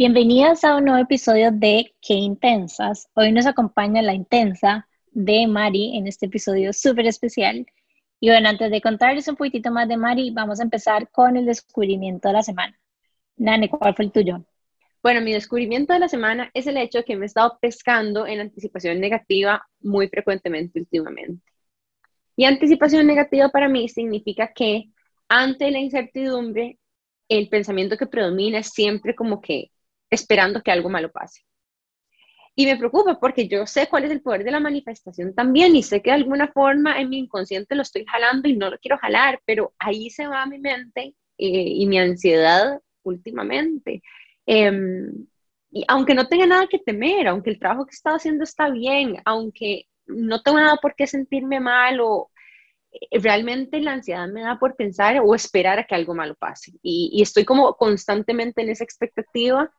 [0.00, 3.10] Bienvenidas a un nuevo episodio de Qué Intensas.
[3.12, 7.66] Hoy nos acompaña la intensa de Mari en este episodio súper especial.
[8.18, 11.44] Y bueno, antes de contarles un poquitito más de Mari, vamos a empezar con el
[11.44, 12.80] descubrimiento de la semana.
[13.36, 14.42] Nane, ¿cuál fue el tuyo?
[15.02, 18.40] Bueno, mi descubrimiento de la semana es el hecho que me he estado pescando en
[18.40, 21.44] anticipación negativa muy frecuentemente últimamente.
[22.36, 24.84] Y anticipación negativa para mí significa que
[25.28, 26.78] ante la incertidumbre,
[27.28, 29.70] el pensamiento que predomina es siempre como que
[30.10, 31.42] esperando que algo malo pase.
[32.56, 35.82] Y me preocupa porque yo sé cuál es el poder de la manifestación también y
[35.82, 38.98] sé que de alguna forma en mi inconsciente lo estoy jalando y no lo quiero
[38.98, 44.02] jalar, pero ahí se va mi mente eh, y mi ansiedad últimamente.
[44.46, 45.26] Em,
[45.70, 48.68] y aunque no tenga nada que temer, aunque el trabajo que he estado haciendo está
[48.70, 52.30] bien, aunque no tengo nada por qué sentirme mal o
[52.92, 56.72] eh, realmente la ansiedad me da por pensar o esperar a que algo malo pase.
[56.82, 59.72] Y, y estoy como constantemente en esa expectativa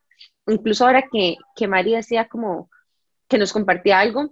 [0.48, 2.70] incluso ahora que, que María decía como
[3.28, 4.32] que nos compartía algo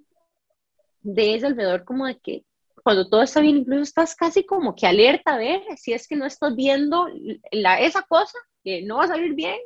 [1.02, 2.46] de ese alrededor como de que
[2.84, 6.16] cuando todo está bien, incluso estás casi como que alerta a ver si es que
[6.16, 7.08] no estás viendo
[7.52, 9.60] la, esa cosa que no va a salir bien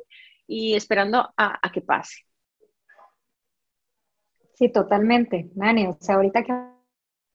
[0.46, 2.22] y esperando a, a que pase.
[4.54, 5.86] Sí, totalmente, Nani.
[5.88, 6.52] O sea, ahorita que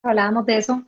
[0.03, 0.83] hablábamos de eso,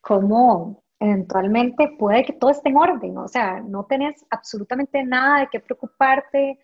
[0.00, 5.48] como eventualmente puede que todo esté en orden, o sea, no tenés absolutamente nada de
[5.50, 6.58] qué preocuparte,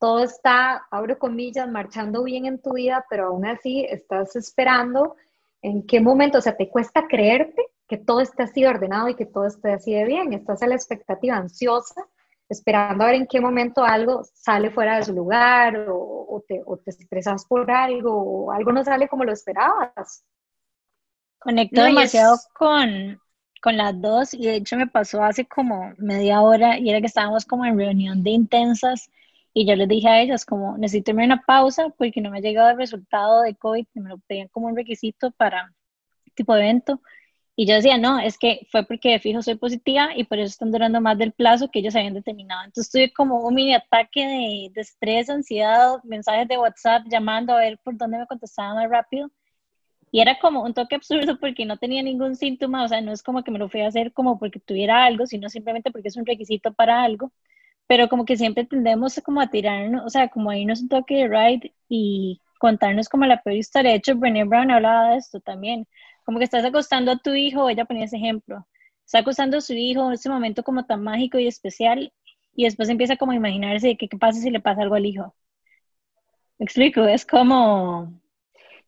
[0.00, 5.14] todo está, abro comillas, marchando bien en tu vida, pero aún así estás esperando
[5.60, 9.26] en qué momento, o sea, te cuesta creerte que todo esté así ordenado y que
[9.26, 12.06] todo esté así de bien, estás a la expectativa ansiosa,
[12.48, 16.78] esperando a ver en qué momento algo sale fuera de su lugar o, te, o
[16.78, 18.10] te, estresas por algo
[18.46, 20.24] o algo no sale como lo esperabas.
[21.38, 23.20] Conecto demasiado con,
[23.60, 27.06] con las dos y de hecho me pasó hace como media hora y era que
[27.06, 29.10] estábamos como en reunión de intensas
[29.60, 32.70] y yo les dije a ellas como, necesito una pausa porque no me ha llegado
[32.70, 35.74] el resultado de COVID, me lo pedían como un requisito para
[36.34, 37.02] tipo de evento.
[37.56, 40.46] Y yo decía, no, es que fue porque de fijo soy positiva y por eso
[40.46, 42.64] están durando más del plazo que ellos habían determinado.
[42.64, 47.58] Entonces tuve como un mini ataque de, de estrés, ansiedad, mensajes de WhatsApp llamando a
[47.58, 49.30] ver por dónde me contestaban más rápido.
[50.10, 53.22] Y era como un toque absurdo porque no tenía ningún síntoma, o sea, no es
[53.22, 56.16] como que me lo fui a hacer como porque tuviera algo, sino simplemente porque es
[56.16, 57.30] un requisito para algo
[57.90, 61.16] pero como que siempre tendemos como a tirarnos, o sea, como a irnos un toque
[61.16, 63.90] de ride y contarnos como la peor historia.
[63.90, 65.88] De hecho, Brené Brown hablaba de esto también,
[66.24, 68.64] como que estás acostando a tu hijo, ella ponía ese ejemplo,
[69.04, 72.12] está acostando a su hijo en ese momento como tan mágico y especial,
[72.54, 75.34] y después empieza como a imaginarse qué, qué pasa si le pasa algo al hijo.
[76.60, 77.04] ¿Me explico?
[77.08, 78.12] Es como,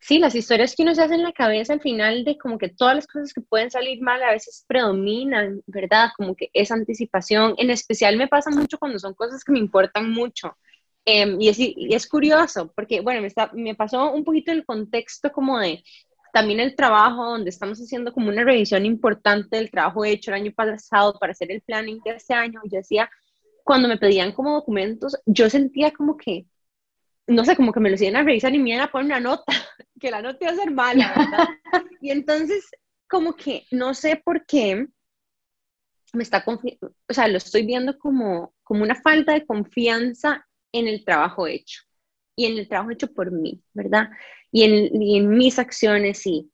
[0.04, 2.68] Sí, las historias que uno se hace en la cabeza al final de como que
[2.68, 6.10] todas las cosas que pueden salir mal a veces predominan, ¿verdad?
[6.16, 10.10] Como que esa anticipación, en especial me pasa mucho cuando son cosas que me importan
[10.10, 10.56] mucho.
[11.04, 14.64] Em, y, es, y, es, curioso, porque, bueno, me, está, me pasó un poquito el
[14.66, 15.84] contexto como de
[16.32, 20.52] también el trabajo, donde estamos haciendo como una revisión importante del trabajo hecho el año
[20.52, 22.60] pasado para hacer el planning de este año.
[22.64, 23.08] Yo decía,
[23.64, 26.46] cuando me pedían como documentos, yo sentía como que
[27.26, 29.20] no sé, como que me lo iban a revisar y me iban a poner una
[29.20, 29.52] nota,
[30.00, 31.48] que la nota iba a ser mala, ¿verdad?
[32.00, 32.68] y entonces,
[33.08, 34.86] como que no sé por qué
[36.12, 41.04] me está, o sea, lo estoy viendo como, como una falta de confianza en el
[41.04, 41.82] trabajo hecho
[42.36, 44.10] y en el trabajo hecho por mí, ¿verdad?
[44.50, 46.50] Y en, y en mis acciones y,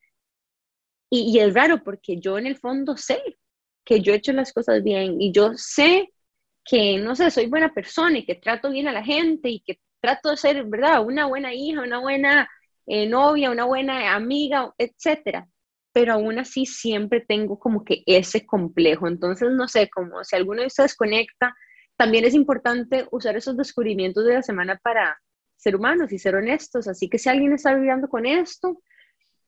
[1.10, 3.20] y, y es raro porque yo en el fondo sé
[3.84, 6.12] que yo he hecho las cosas bien y yo sé
[6.64, 9.80] que, no sé, soy buena persona y que trato bien a la gente y que
[10.00, 11.04] trato de ser, ¿verdad?
[11.04, 12.48] Una buena hija, una buena
[12.86, 15.48] eh, novia, una buena amiga, etcétera.
[15.92, 19.08] Pero aún así siempre tengo como que ese complejo.
[19.08, 21.54] Entonces, no sé, como si alguno de ustedes conecta,
[21.96, 25.18] también es importante usar esos descubrimientos de la semana para
[25.56, 26.88] ser humanos y ser honestos.
[26.88, 28.80] Así que si alguien está viviendo con esto,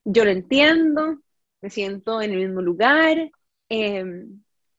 [0.05, 1.21] yo lo entiendo,
[1.61, 3.31] me siento en el mismo lugar.
[3.69, 4.05] Eh,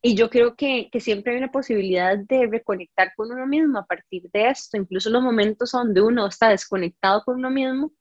[0.02, 3.86] y yo creo que, que, siempre hay una posibilidad de reconectar con uno mismo a
[3.86, 7.92] partir de esto, incluso los momentos donde uno está desconectado con uno mismo,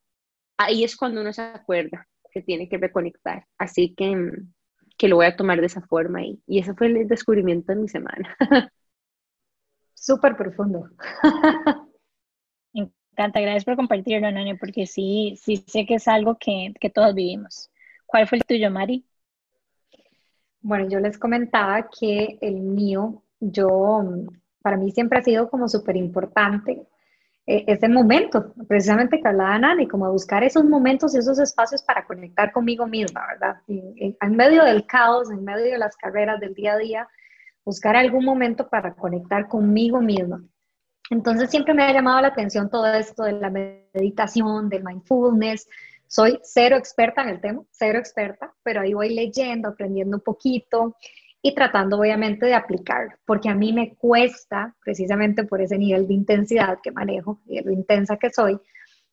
[0.56, 3.46] ahí es cuando uno se acuerda que tiene que reconectar.
[3.58, 4.32] Así que,
[4.96, 7.80] que lo voy a tomar de esa forma y, y ese fue el descubrimiento de
[7.80, 8.36] mi semana.
[9.94, 10.88] Súper profundo.
[12.72, 16.88] Me encanta, gracias por compartirlo, Nani, porque sí, sí sé que es algo que, que
[16.88, 17.70] todos vivimos.
[18.06, 19.04] ¿Cuál fue el tuyo, Mari?
[20.62, 24.04] Bueno, yo les comentaba que el mío, yo,
[24.62, 26.86] para mí siempre ha sido como súper importante
[27.46, 32.04] eh, ese momento, precisamente que hablaba Nani, como buscar esos momentos y esos espacios para
[32.04, 33.56] conectar conmigo misma, ¿verdad?
[33.66, 37.08] en, medio del caos, en medio de las carreras del día a día,
[37.64, 40.44] buscar algún momento para conectar conmigo misma.
[41.10, 45.68] Entonces siempre me ha llamado la atención todo esto de la meditación, del mindfulness.
[46.12, 50.96] Soy cero experta en el tema, cero experta, pero ahí voy leyendo, aprendiendo un poquito
[51.40, 56.14] y tratando obviamente de aplicar, porque a mí me cuesta, precisamente por ese nivel de
[56.14, 58.58] intensidad que manejo y lo intensa que soy,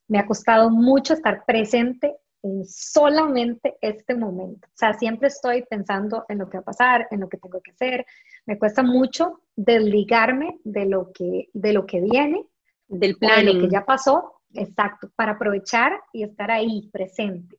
[0.08, 4.68] me ha costado mucho estar presente en solamente este momento.
[4.68, 7.62] O sea, siempre estoy pensando en lo que va a pasar, en lo que tengo
[7.62, 8.08] que hacer.
[8.48, 12.44] Me cuesta mucho desligarme de lo que, de lo que viene,
[12.88, 17.58] del plan, de lo que ya pasó, exacto, para aprovechar y estar ahí presente.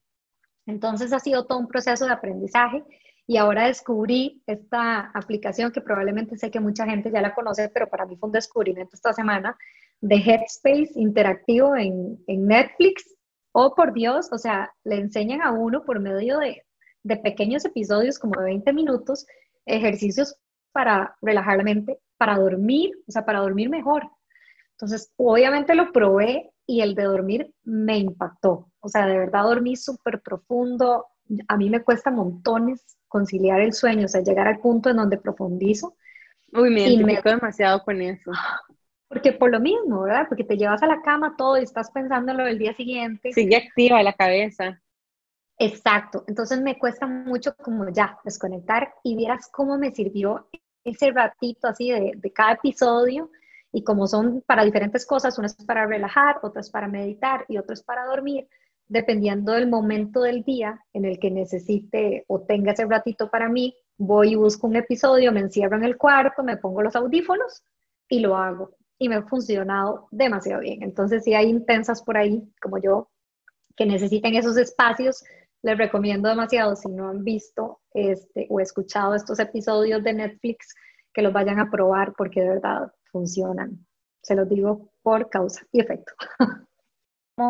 [0.66, 2.84] Entonces ha sido todo un proceso de aprendizaje
[3.26, 7.88] y ahora descubrí esta aplicación que probablemente sé que mucha gente ya la conoce, pero
[7.88, 9.56] para mí fue un descubrimiento esta semana
[10.00, 13.14] de Headspace interactivo en, en Netflix.
[13.52, 16.62] Oh, por Dios, o sea, le enseñan a uno por medio de,
[17.02, 19.26] de pequeños episodios como de 20 minutos,
[19.66, 20.36] ejercicios
[20.72, 24.08] para relajar la mente, para dormir, o sea, para dormir mejor.
[24.72, 28.70] Entonces, obviamente lo probé y el de dormir me impactó.
[28.80, 31.06] O sea, de verdad dormí súper profundo.
[31.48, 35.16] A mí me cuesta montones conciliar el sueño, o sea, llegar al punto en donde
[35.16, 35.96] profundizo.
[36.52, 38.30] Uy, me identifico demasiado con eso.
[39.08, 40.26] Porque por lo mismo, ¿verdad?
[40.28, 43.32] Porque te llevas a la cama todo y estás pensando en lo del día siguiente.
[43.32, 44.82] Sigue activa la cabeza.
[45.58, 46.24] Exacto.
[46.28, 50.50] Entonces me cuesta mucho como ya desconectar y vieras cómo me sirvió
[50.84, 53.30] ese ratito así de, de cada episodio
[53.72, 57.58] y como son para diferentes cosas, uno es para relajar, otro es para meditar y
[57.58, 58.48] otro es para dormir
[58.88, 63.76] dependiendo del momento del día en el que necesite o tenga ese ratito para mí,
[63.98, 67.62] voy y busco un episodio, me encierro en el cuarto, me pongo los audífonos
[68.08, 68.74] y lo hago.
[68.98, 70.82] Y me ha funcionado demasiado bien.
[70.82, 73.10] Entonces, si hay intensas por ahí, como yo,
[73.76, 75.22] que necesiten esos espacios,
[75.62, 80.74] les recomiendo demasiado, si no han visto este, o escuchado estos episodios de Netflix,
[81.12, 83.86] que los vayan a probar porque de verdad funcionan.
[84.22, 86.12] Se los digo por causa y efecto.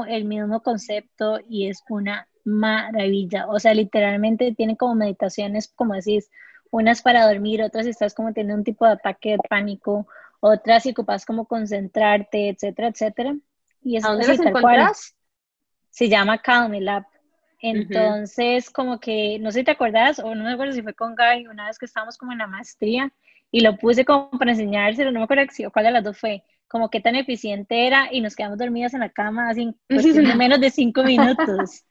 [0.08, 3.46] el mismo concepto y es una maravilla.
[3.48, 6.30] O sea, literalmente tiene como meditaciones, como decís,
[6.70, 10.06] unas para dormir, otras si estás como teniendo un tipo de ataque de pánico,
[10.40, 13.36] otras si ocupas como concentrarte, etcétera, etcétera.
[13.82, 15.14] Y es ¿A dónde las encuentras?
[15.90, 17.06] Se llama Calm Lab.
[17.60, 21.16] Entonces, como que, no sé si te acuerdas, o no me acuerdo si fue con
[21.16, 23.12] Guy, una vez que estábamos como en la maestría,
[23.50, 26.90] y lo puse como para enseñárselo, no me acuerdo cuál de las dos fue, como
[26.90, 30.70] qué tan eficiente era y nos quedamos dormidas en la cama así en menos de
[30.70, 31.84] cinco minutos.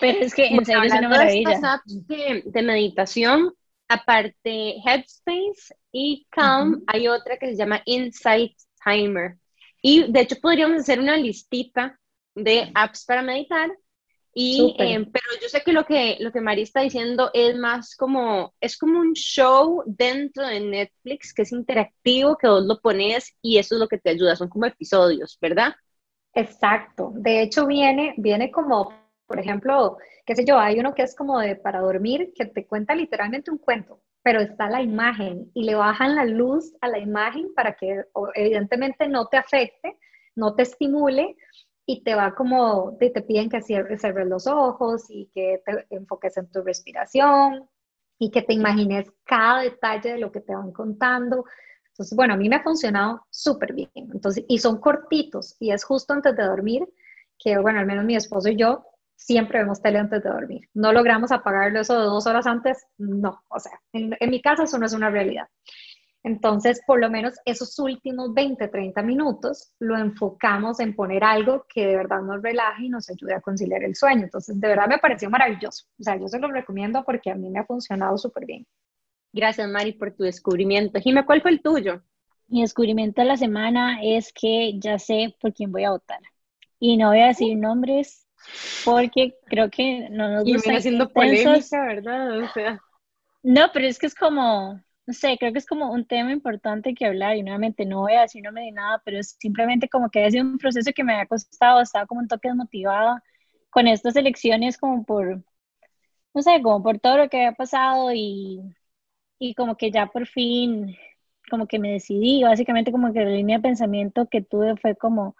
[0.00, 1.80] Pero es que en serio es una maravilla.
[1.84, 3.52] De, de, meditación,
[3.88, 9.36] aparte Headspace y Calm, hay otra que se llama Insight Timer.
[9.80, 11.98] Y de hecho podríamos hacer una listita
[12.34, 13.70] de apps para meditar
[14.34, 17.94] y, eh, pero yo sé que lo que lo que María está diciendo es más
[17.96, 23.36] como, es como un show dentro de Netflix que es interactivo, que vos lo pones
[23.42, 25.74] y eso es lo que te ayuda, son como episodios, ¿verdad?
[26.34, 27.12] Exacto.
[27.14, 28.92] De hecho, viene, viene como,
[29.26, 32.66] por ejemplo, qué sé yo, hay uno que es como de para dormir, que te
[32.66, 36.98] cuenta literalmente un cuento, pero está la imagen y le bajan la luz a la
[36.98, 38.04] imagen para que
[38.34, 39.98] evidentemente no te afecte,
[40.34, 41.36] no te estimule,
[41.92, 46.38] y te va como, te, te piden que cierres, los ojos y que te enfoques
[46.38, 47.68] en tu respiración
[48.18, 51.44] y que te imagines cada detalle de lo que te van contando.
[51.88, 53.90] Entonces, bueno, a mí me ha funcionado súper bien.
[53.94, 56.88] Entonces, y son cortitos y es justo antes de dormir,
[57.38, 60.70] que bueno, al menos mi esposo y yo siempre vemos tele antes de dormir.
[60.72, 64.62] No logramos apagarlo eso de dos horas antes, no, o sea, en, en mi casa
[64.62, 65.46] eso no es una realidad.
[66.24, 71.86] Entonces, por lo menos esos últimos 20, 30 minutos lo enfocamos en poner algo que
[71.86, 74.24] de verdad nos relaje y nos ayude a conciliar el sueño.
[74.24, 75.86] Entonces, de verdad me pareció maravilloso.
[75.98, 78.66] O sea, yo se lo recomiendo porque a mí me ha funcionado súper bien.
[79.32, 81.00] Gracias, Mari, por tu descubrimiento.
[81.00, 82.02] Jimé, ¿cuál fue el tuyo?
[82.48, 86.20] Mi descubrimiento de la semana es que ya sé por quién voy a votar.
[86.78, 88.28] Y no voy a decir nombres
[88.84, 90.58] porque creo que no nos gusta.
[90.58, 92.40] Y viene siendo polémica, ¿verdad?
[92.40, 92.80] O sea.
[93.42, 96.94] No, pero es que es como, no sé, creo que es como un tema importante
[96.94, 100.10] que hablar y nuevamente no voy a decir no me di nada, pero simplemente como
[100.10, 103.22] que ha sido un proceso que me había costado, estaba como un toque desmotivada
[103.70, 105.44] con estas elecciones como por,
[106.34, 108.60] no sé, como por todo lo que había pasado y,
[109.38, 110.96] y como que ya por fin
[111.50, 115.36] como que me decidí, básicamente como que la línea de pensamiento que tuve fue como,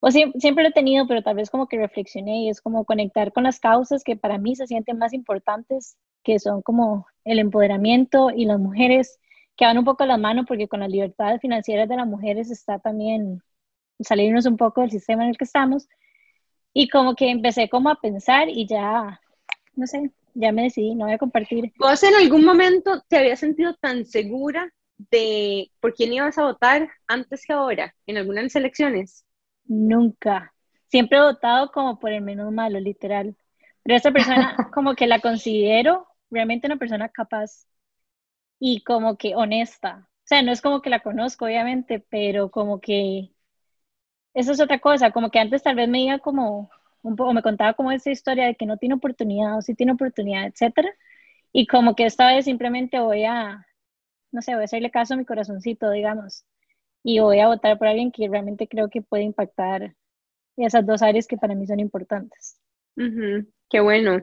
[0.00, 2.84] o siempre, siempre lo he tenido, pero tal vez como que reflexioné y es como
[2.84, 7.38] conectar con las causas que para mí se sienten más importantes que son como el
[7.38, 9.18] empoderamiento y las mujeres
[9.56, 12.50] que van un poco a la mano porque con las libertades financieras de las mujeres
[12.50, 13.42] está también
[14.00, 15.86] salirnos un poco del sistema en el que estamos
[16.72, 19.20] y como que empecé como a pensar y ya,
[19.74, 21.72] no sé, ya me decidí, no voy a compartir.
[21.78, 24.72] ¿Vos en algún momento te habías sentido tan segura
[25.10, 29.24] de por quién ibas a votar antes que ahora en algunas elecciones?
[29.70, 30.52] Nunca.
[30.88, 33.36] Siempre he votado como por el menos malo, literal.
[33.82, 37.66] Pero esta persona como que la considero realmente una persona capaz
[38.60, 40.08] y como que honesta.
[40.24, 43.32] O sea, no es como que la conozco, obviamente, pero como que
[44.34, 46.70] eso es otra cosa, como que antes tal vez me iba como
[47.02, 49.92] un poco, me contaba como esa historia de que no tiene oportunidad o sí tiene
[49.92, 50.88] oportunidad, etcétera.
[51.52, 53.66] Y como que esta vez simplemente voy a,
[54.32, 56.44] no sé, voy a hacerle caso a mi corazoncito, digamos,
[57.02, 59.94] y voy a votar por alguien que realmente creo que puede impactar
[60.56, 62.58] esas dos áreas que para mí son importantes.
[63.68, 64.22] Qué bueno.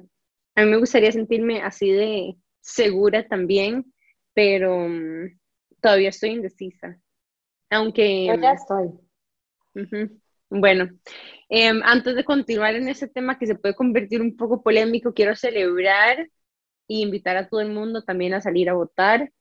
[0.56, 3.92] A mí me gustaría sentirme así de segura también,
[4.34, 5.38] pero mm,
[5.82, 7.00] todavía estoy indecisa.
[7.70, 8.28] Aunque...
[8.28, 8.90] Yo ya estoy.
[10.50, 10.90] Bueno,
[11.50, 15.36] em, antes de continuar en ese tema que se puede convertir un poco polémico, quiero
[15.36, 16.30] celebrar e
[16.88, 19.32] invitar a todo el mundo también a salir a votar.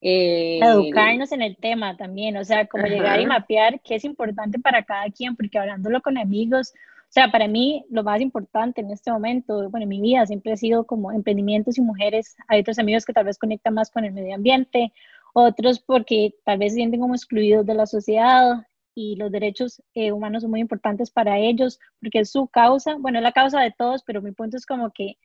[0.00, 4.58] Eh, Educarnos en el tema también, o sea, como llegar y mapear qué es importante
[4.58, 6.72] para cada quien, porque hablándolo con amigos,
[7.08, 10.52] o sea, para mí lo más importante en este momento, bueno, en mi vida siempre
[10.52, 12.36] ha sido como emprendimientos y mujeres.
[12.48, 14.92] Hay otros amigos que tal vez conectan más con el medio ambiente,
[15.32, 20.12] otros porque tal vez se sienten como excluidos de la sociedad y los derechos eh,
[20.12, 23.70] humanos son muy importantes para ellos porque es su causa, bueno, es la causa de
[23.70, 25.16] todos, pero mi punto es como que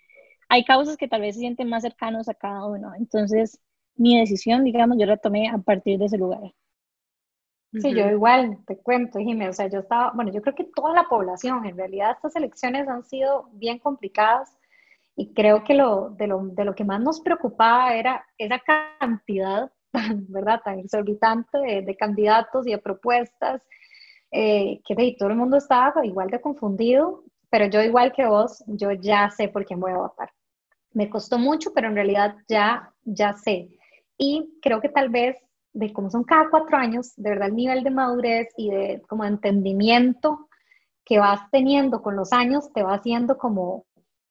[0.49, 2.93] hay causas que tal vez se sienten más cercanos a cada uno.
[2.95, 3.59] Entonces,
[4.01, 6.41] mi decisión, digamos, yo la tomé a partir de ese lugar.
[7.73, 10.93] Sí, yo igual, te cuento, Jiménez, o sea, yo estaba, bueno, yo creo que toda
[10.93, 14.57] la población, en realidad estas elecciones han sido bien complicadas
[15.15, 18.59] y creo que lo, de, lo, de lo que más nos preocupaba era esa
[18.99, 19.71] cantidad,
[20.27, 23.61] ¿verdad?, tan exorbitante de, de candidatos y de propuestas,
[24.31, 28.63] eh, que de, todo el mundo estaba igual de confundido, pero yo igual que vos,
[28.67, 30.31] yo ya sé por quién voy a votar.
[30.93, 33.69] Me costó mucho, pero en realidad ya, ya sé.
[34.23, 35.35] Y creo que tal vez
[35.73, 39.25] de cómo son cada cuatro años, de verdad el nivel de madurez y de como
[39.25, 40.47] entendimiento
[41.03, 43.87] que vas teniendo con los años te va haciendo como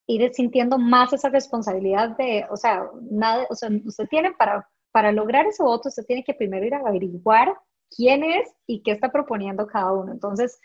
[0.06, 5.11] ir sintiendo más esa responsabilidad de, o sea, nada, o sea, usted tiene para, para
[5.11, 7.52] lograr ese voto, usted tiene que primero ir a averiguar
[7.90, 10.12] quién es y qué está proponiendo cada uno.
[10.12, 10.61] Entonces,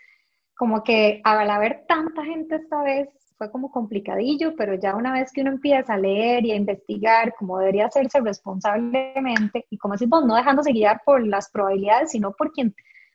[0.56, 5.30] como que al haber tanta gente esta vez, fue como complicadillo, pero ya una vez
[5.32, 10.24] que uno empieza a leer y a investigar cómo debería hacerse responsablemente, y como decimos,
[10.24, 12.74] no dejándose guiar por las probabilidades, sino por quien,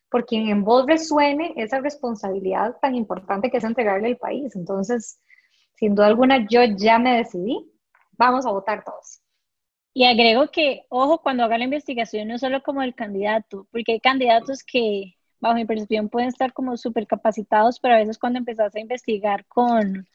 [0.09, 4.55] por quien en vos resuene esa responsabilidad tan importante que es entregarle al país.
[4.55, 5.19] Entonces,
[5.75, 7.71] sin duda alguna, yo ya me decidí,
[8.17, 9.21] vamos a votar todos.
[9.93, 13.99] Y agrego que, ojo, cuando haga la investigación, no solo como el candidato, porque hay
[13.99, 18.73] candidatos que bajo mi percepción, pueden estar como súper capacitados, pero a veces cuando empezás
[18.75, 20.07] a investigar con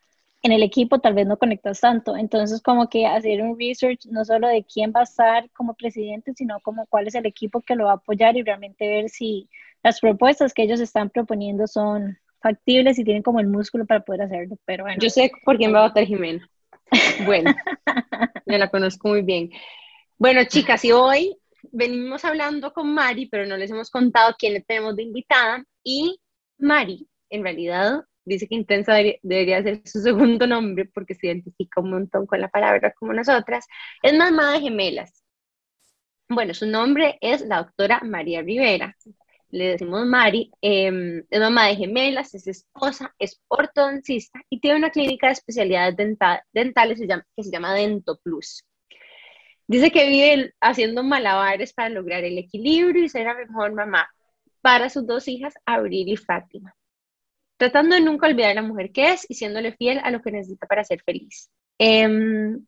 [0.42, 2.16] en el equipo tal vez no conectas tanto.
[2.16, 6.33] Entonces, como que hacer un research no solo de quién va a estar como presidente,
[6.35, 9.49] sino como cuál es el equipo que lo va a apoyar y realmente ver si
[9.83, 14.23] las propuestas que ellos están proponiendo son factibles y tienen como el músculo para poder
[14.23, 14.56] hacerlo.
[14.64, 14.99] Pero bueno.
[15.00, 16.49] Yo sé por quién va a votar Jimena.
[17.25, 17.52] Bueno,
[18.47, 19.50] me la conozco muy bien.
[20.18, 21.37] Bueno, chicas, y hoy
[21.76, 25.64] venimos hablando con Mari, pero no les hemos contado quién le tenemos de invitada.
[25.85, 26.18] Y
[26.59, 31.90] Mari, en realidad, dice que Intensa debería, ser su segundo nombre porque se identifica un
[31.90, 33.66] montón con la palabra como nosotras.
[34.02, 35.23] Es mamá de gemelas.
[36.28, 38.97] Bueno, su nombre es la doctora María Rivera.
[39.50, 44.90] Le decimos Mari, em, es mamá de gemelas, es esposa, es ortodoncista y tiene una
[44.90, 45.97] clínica de especialidades
[46.52, 46.99] dentales
[47.37, 48.64] que se llama Dento Plus.
[49.68, 54.08] Dice que vive haciendo malabares para lograr el equilibrio y ser la mejor mamá
[54.61, 56.75] para sus dos hijas, Abril y Fátima.
[57.56, 60.30] Tratando de nunca olvidar a la mujer que es y siéndole fiel a lo que
[60.30, 61.50] necesita para ser feliz.
[61.78, 62.64] Em,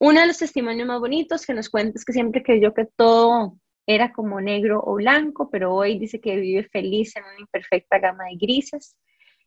[0.00, 3.58] uno de los testimonios más bonitos que nos cuenta es que siempre creyó que todo
[3.86, 8.24] era como negro o blanco, pero hoy dice que vive feliz en una imperfecta gama
[8.24, 8.96] de grises,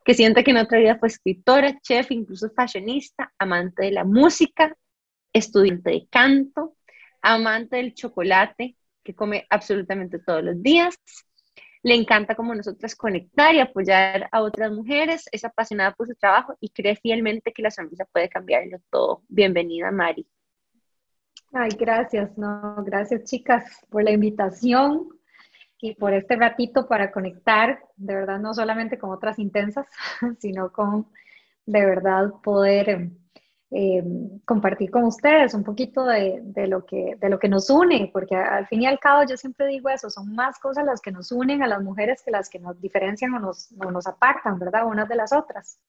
[0.04, 4.76] que siente que en otra vida fue escritora, chef, incluso fashionista, amante de la música
[5.34, 6.76] estudiante de canto,
[7.22, 10.96] amante del chocolate, que come absolutamente todos los días.
[11.84, 16.56] Le encanta como nosotras conectar y apoyar a otras mujeres, es apasionada por su trabajo
[16.60, 19.24] y cree fielmente que la sonrisa puede cambiarlo todo.
[19.28, 20.28] Bienvenida, Mari.
[21.54, 25.10] Ay, gracias, no, gracias chicas por la invitación
[25.80, 29.88] y por este ratito para conectar, de verdad, no solamente con otras intensas,
[30.40, 31.08] sino con
[31.66, 33.10] de verdad poder
[33.74, 34.04] eh,
[34.44, 38.68] compartir con ustedes un poquito de, lo que, de lo que nos une, porque al
[38.68, 41.64] fin y al cabo yo siempre digo eso, son más cosas las que nos unen
[41.64, 44.86] a las mujeres que las que nos diferencian o nos, nos apartan, ¿verdad?
[44.86, 45.80] Unas de las otras.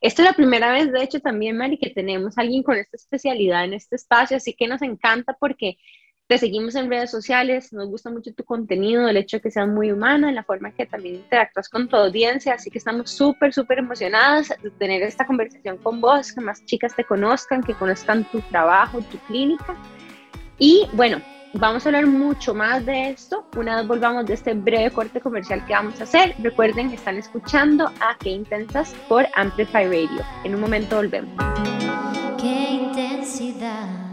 [0.00, 2.96] Esta es la primera vez, de hecho, también, Mari, que tenemos a alguien con esta
[2.96, 5.78] especialidad en este espacio, así que nos encanta porque
[6.26, 9.68] te seguimos en redes sociales, nos gusta mucho tu contenido, el hecho de que seas
[9.68, 13.52] muy humana, en la forma que también interactúas con tu audiencia, así que estamos súper,
[13.52, 18.24] súper emocionadas de tener esta conversación con vos, que más chicas te conozcan, que conozcan
[18.30, 19.76] tu trabajo, tu clínica.
[20.58, 21.20] Y bueno,
[21.52, 25.64] vamos a hablar mucho más de esto una vez volvamos de este breve corte comercial
[25.66, 26.34] que vamos a hacer.
[26.38, 30.24] Recuerden que están escuchando a Qué Intensas por Amplify Radio.
[30.44, 31.34] En un momento volvemos.
[32.40, 34.03] Qué intensidad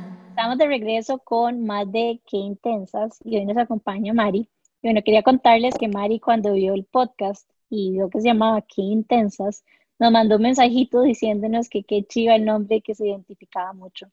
[0.42, 4.50] Estamos de regreso con más de Qué Intensas y hoy nos acompaña Mari.
[4.82, 8.64] Y bueno, quería contarles que Mari cuando vio el podcast y vio que se llamaba
[8.64, 9.64] Qué Intensas,
[10.00, 14.08] nos mandó un mensajito diciéndonos que qué chiva el nombre que se identificaba mucho.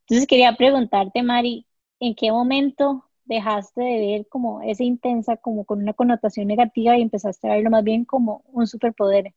[0.00, 1.66] Entonces quería preguntarte, Mari,
[2.00, 7.02] ¿en qué momento dejaste de ver como esa intensa, como con una connotación negativa y
[7.02, 9.34] empezaste a verlo más bien como un superpoder?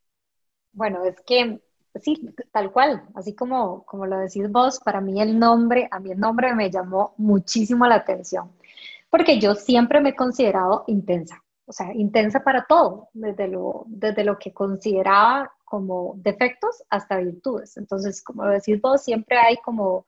[0.72, 1.60] Bueno, es que
[2.00, 6.12] sí, tal cual, así como, como lo decís vos, para mí el nombre, a mí
[6.12, 8.52] el nombre me llamó muchísimo la atención,
[9.10, 14.24] porque yo siempre me he considerado intensa, o sea, intensa para todo, desde lo, desde
[14.24, 17.76] lo que consideraba como defectos hasta virtudes.
[17.76, 20.04] Entonces, como lo decís vos, siempre hay como,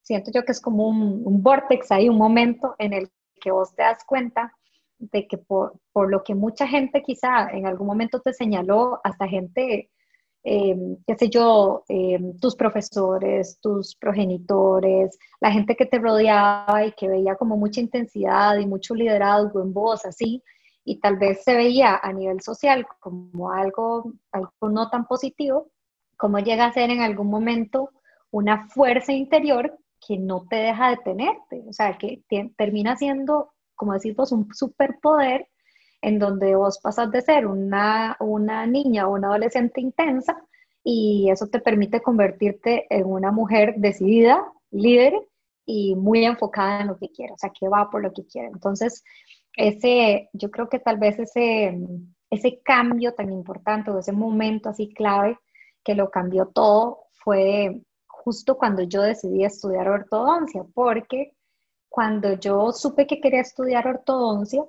[0.00, 3.10] siento yo que es como un, un vortex, hay un momento en el
[3.40, 4.52] que vos te das cuenta
[4.98, 9.26] de que por, por lo que mucha gente quizá en algún momento te señaló, hasta
[9.26, 9.90] gente
[10.44, 16.92] eh, qué sé yo, eh, tus profesores, tus progenitores, la gente que te rodeaba y
[16.92, 20.42] que veía como mucha intensidad y mucho liderazgo en voz, así,
[20.84, 25.70] y tal vez se veía a nivel social como algo, algo no tan positivo,
[26.16, 27.90] como llega a ser en algún momento
[28.30, 32.22] una fuerza interior que no te deja detenerte, o sea, que
[32.56, 35.46] termina siendo, como decimos, un superpoder
[36.02, 40.36] en donde vos pasas de ser una, una niña o una adolescente intensa
[40.84, 45.14] y eso te permite convertirte en una mujer decidida, líder
[45.64, 48.48] y muy enfocada en lo que quiere, o sea, que va por lo que quiere.
[48.48, 49.04] Entonces,
[49.56, 51.78] ese, yo creo que tal vez ese,
[52.30, 55.38] ese cambio tan importante o ese momento así clave
[55.84, 61.36] que lo cambió todo fue justo cuando yo decidí estudiar ortodoncia, porque
[61.88, 64.64] cuando yo supe que quería estudiar ortodoncia,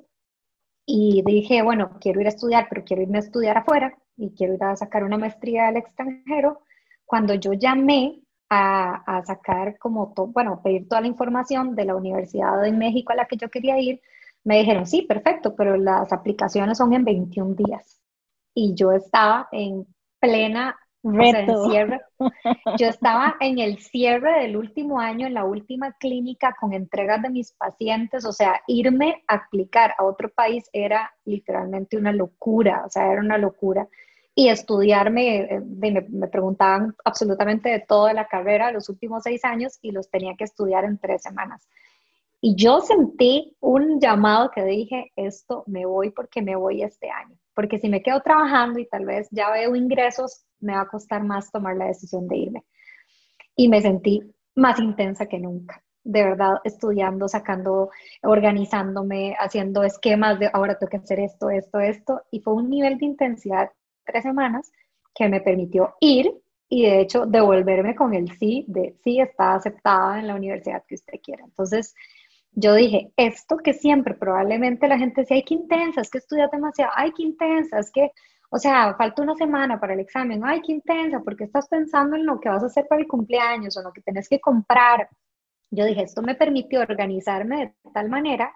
[0.86, 4.54] y dije, bueno, quiero ir a estudiar, pero quiero irme a estudiar afuera y quiero
[4.56, 6.62] ir a sacar una maestría al extranjero.
[7.06, 12.62] Cuando yo llamé a, a sacar como, bueno, pedir toda la información de la Universidad
[12.62, 14.02] de México a la que yo quería ir,
[14.43, 18.02] me dijeron, sí, perfecto, pero las aplicaciones son en 21 días.
[18.54, 19.88] Y yo estaba en
[20.19, 21.70] plena Reto.
[22.80, 27.30] Yo estaba en el cierre del último año, en la última clínica con entregas de
[27.30, 32.89] mis pacientes, o sea, irme a aplicar a otro país era literalmente una locura, o
[32.89, 33.88] sea, era una locura.
[34.36, 39.78] Y estudiarme, eh, me, me preguntaban absolutamente de toda la carrera, los últimos seis años,
[39.82, 41.68] y los tenía que estudiar en tres semanas.
[42.39, 47.38] Y yo sentí un llamado que dije, esto me voy porque me voy este año
[47.56, 51.24] porque si me quedo trabajando y tal vez ya veo ingresos, me va a costar
[51.24, 52.63] más tomar la decisión de irme.
[53.56, 54.22] Y me sentí
[54.56, 57.89] más intensa que nunca, de verdad, estudiando, sacando,
[58.24, 62.98] organizándome, haciendo esquemas de ahora tengo que hacer esto, esto, esto, y fue un nivel
[62.98, 63.72] de intensidad
[64.06, 64.72] tres semanas
[65.16, 66.32] que me permitió ir
[66.70, 70.96] y de hecho devolverme con el sí de sí está aceptada en la universidad que
[70.96, 71.44] usted quiera.
[71.44, 71.94] Entonces,
[72.56, 76.52] yo dije, esto que siempre probablemente la gente decía, ay, qué intensa, es que estudias
[76.52, 78.12] demasiado, ay, qué intensa, es que,
[78.50, 82.26] o sea, falta una semana para el examen, ay, qué intensa, porque estás pensando en
[82.26, 85.10] lo que vas a hacer para el cumpleaños o lo que tenés que comprar.
[85.72, 88.56] Yo dije, esto me permitió organizarme de tal manera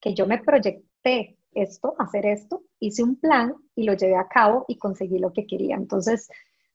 [0.00, 4.64] que yo me proyecté esto, hacer esto, hice un plan y lo llevé a cabo
[4.68, 5.76] y conseguí lo que quería.
[5.76, 6.28] Entonces,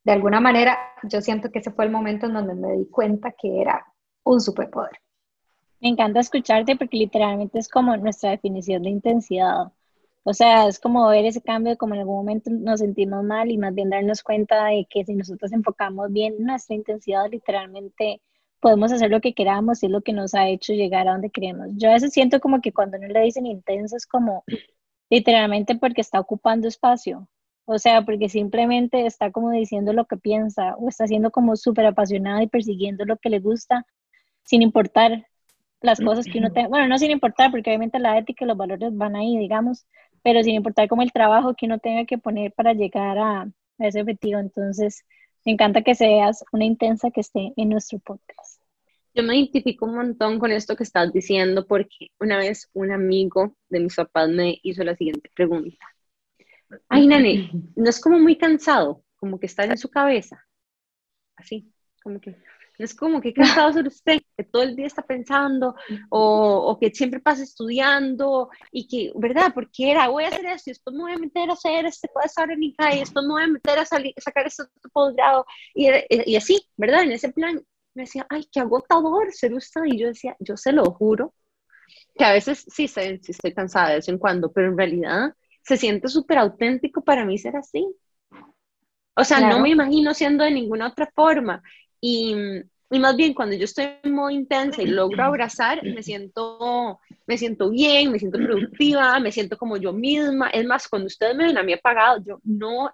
[0.04, 3.34] de alguna manera, yo siento que ese fue el momento en donde me di cuenta
[3.34, 3.86] que era
[4.24, 4.98] un superpoder.
[5.82, 9.72] Me encanta escucharte porque literalmente es como nuestra definición de intensidad.
[10.24, 13.58] O sea, es como ver ese cambio, como en algún momento nos sentimos mal y
[13.58, 18.22] más bien darnos cuenta de que si nosotros enfocamos bien nuestra intensidad, literalmente
[18.60, 21.32] podemos hacer lo que queramos y es lo que nos ha hecho llegar a donde
[21.32, 21.70] queremos.
[21.78, 24.44] Yo a veces siento como que cuando no le dicen intenso es como
[25.10, 27.28] literalmente porque está ocupando espacio.
[27.65, 31.88] O sea, porque simplemente está como diciendo lo que piensa o está siendo como súper
[31.88, 33.86] apasionada y persiguiendo lo que le gusta
[34.44, 35.26] sin importar
[35.82, 38.58] las cosas que uno tenga, bueno, no sin importar, porque obviamente la ética y los
[38.58, 39.86] valores van ahí, digamos,
[40.24, 44.02] pero sin importar como el trabajo que uno tenga que poner para llegar a, ese
[44.02, 44.39] objetivo.
[44.39, 45.04] Entonces,
[45.44, 48.62] me encanta que seas una intensa que esté en nuestro podcast.
[49.15, 53.56] Yo me identifico un montón con esto que estás diciendo porque una vez un amigo
[53.70, 55.84] de mis papás me hizo la siguiente pregunta.
[56.88, 59.04] Ay, Nani, ¿no es como muy cansado?
[59.22, 60.44] como que está en su cabeza.
[61.36, 61.72] Así,
[62.04, 62.36] como que
[62.84, 65.76] es como que cansado ser usted, que todo el día está pensando
[66.10, 69.52] o, o, que siempre pasa estudiando y que, ¿verdad?
[69.54, 72.10] Porque era, voy a hacer esto y después me voy a meter a hacer este
[72.38, 76.62] en y después me voy a meter a salir, sacar este posgrado y, y así,
[76.78, 77.04] ¿verdad?
[77.04, 77.62] En ese plan
[77.94, 79.82] me decía, ay, qué agotador ser usted.
[79.86, 81.34] Y yo decía, yo se lo juro,
[82.15, 85.78] que a veces sí, sí estoy cansada de vez en cuando, pero en realidad se
[85.78, 87.86] siente súper auténtico para mí ser así.
[89.15, 91.62] O sea, no me imagino siendo de ninguna otra forma.
[92.02, 92.36] Y,
[92.90, 97.70] y, más bien cuando yo estoy muy intensa y logro abrazar, me siento, me siento
[97.70, 100.50] bien, me siento productiva, me siento como yo misma.
[100.50, 102.92] Es más, cuando ustedes me ven a mí apagado, yo no,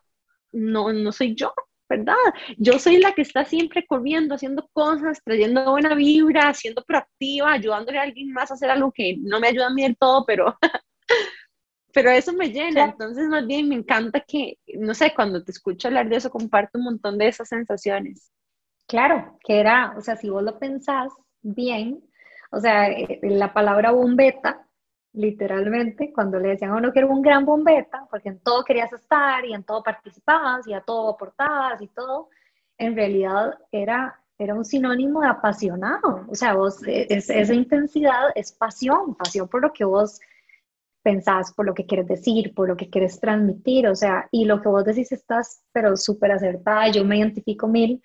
[0.51, 1.53] no, no soy yo.
[1.89, 2.15] ¿verdad?
[2.57, 7.99] Yo soy la que está siempre corriendo, haciendo cosas, trayendo buena vibra, siendo proactiva, ayudándole
[7.99, 10.57] a alguien más a hacer algo que no me ayuda a mí del todo, pero,
[11.93, 12.85] pero eso me llena.
[12.85, 16.77] Entonces, más bien me encanta que, no sé, cuando te escucho hablar de eso, comparto
[16.77, 18.31] un montón de esas sensaciones.
[18.87, 22.03] Claro, que era, o sea, si vos lo pensás bien,
[22.51, 24.67] o sea, eh, la palabra bombeta
[25.17, 28.93] literalmente, cuando le decían a uno que era un gran bombeta, porque en todo querías
[28.93, 32.29] estar y en todo participabas y a todo aportabas y todo,
[32.77, 36.25] en realidad era, era un sinónimo de apasionado.
[36.29, 40.19] O sea, vos, e, esa intensidad es pasión, pasión por lo que vos
[41.01, 44.61] pensás, por lo que quieres decir, por lo que quieres transmitir, o sea, y lo
[44.61, 48.03] que vos decís estás, pero súper acertada, yo me identifico mil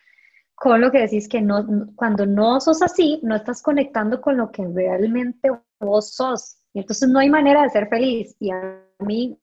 [0.55, 4.51] con lo que decís que no, cuando no sos así, no estás conectando con lo
[4.51, 8.35] que realmente vos sos, y entonces no hay manera de ser feliz.
[8.39, 9.39] Y a mí,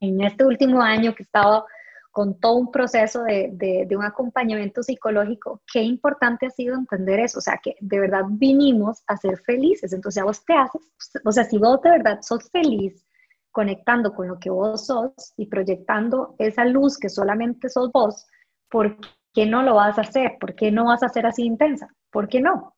[0.00, 1.66] en este último año que he estado
[2.10, 7.38] con todo un proceso de, de, un acompañamiento psicológico, qué importante ha sido entender eso,
[7.38, 10.80] o sea, que de verdad vinimos a ser felices, entonces a vos te haces,
[11.24, 13.04] o sea, si vos de verdad sos feliz
[13.50, 18.26] conectando con lo que vos sos y proyectando esa luz que solamente sos vos,
[18.70, 18.96] ¿por
[19.34, 20.36] qué no lo vas a hacer?
[20.40, 21.88] ¿Por qué no vas a ser así intensa?
[22.10, 22.74] ¿Por qué no?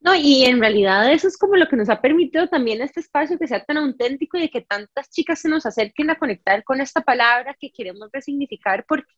[0.00, 3.38] No, y en realidad eso es como lo que nos ha permitido también este espacio
[3.38, 6.80] que sea tan auténtico y de que tantas chicas se nos acerquen a conectar con
[6.80, 9.12] esta palabra que queremos resignificar porque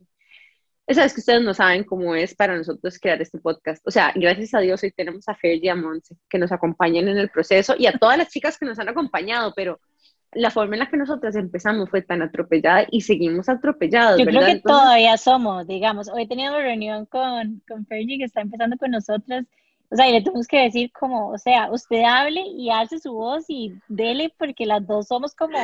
[0.87, 3.87] esa es que ustedes no saben cómo es para nosotros crear este podcast.
[3.87, 7.09] O sea, gracias a Dios hoy tenemos a Fer y a Monse que nos acompañan
[7.09, 9.81] en el proceso y a todas las chicas que nos han acompañado, pero
[10.33, 14.19] la forma en la que nosotros empezamos fue tan atropellada y seguimos atropellados.
[14.19, 16.09] Yo creo que todavía somos, digamos.
[16.09, 19.47] Hoy teníamos reunión con, con Fergie que está empezando con nosotras
[19.91, 23.13] o sea, y le tenemos que decir como, o sea, usted hable y hace su
[23.13, 25.59] voz y dele porque las dos somos como...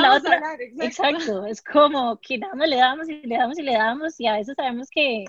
[0.00, 0.40] la otra,
[0.80, 1.46] exacto.
[1.46, 4.54] es como que damos, le damos y le damos y le damos y a veces
[4.56, 5.24] sabemos que,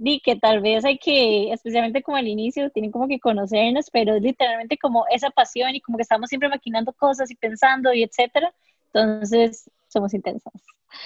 [0.00, 4.14] di que tal vez hay que, especialmente como al inicio, tienen como que conocernos, pero
[4.14, 8.02] es literalmente como esa pasión y como que estamos siempre maquinando cosas y pensando y
[8.02, 8.52] etcétera,
[8.86, 10.54] entonces somos intensas.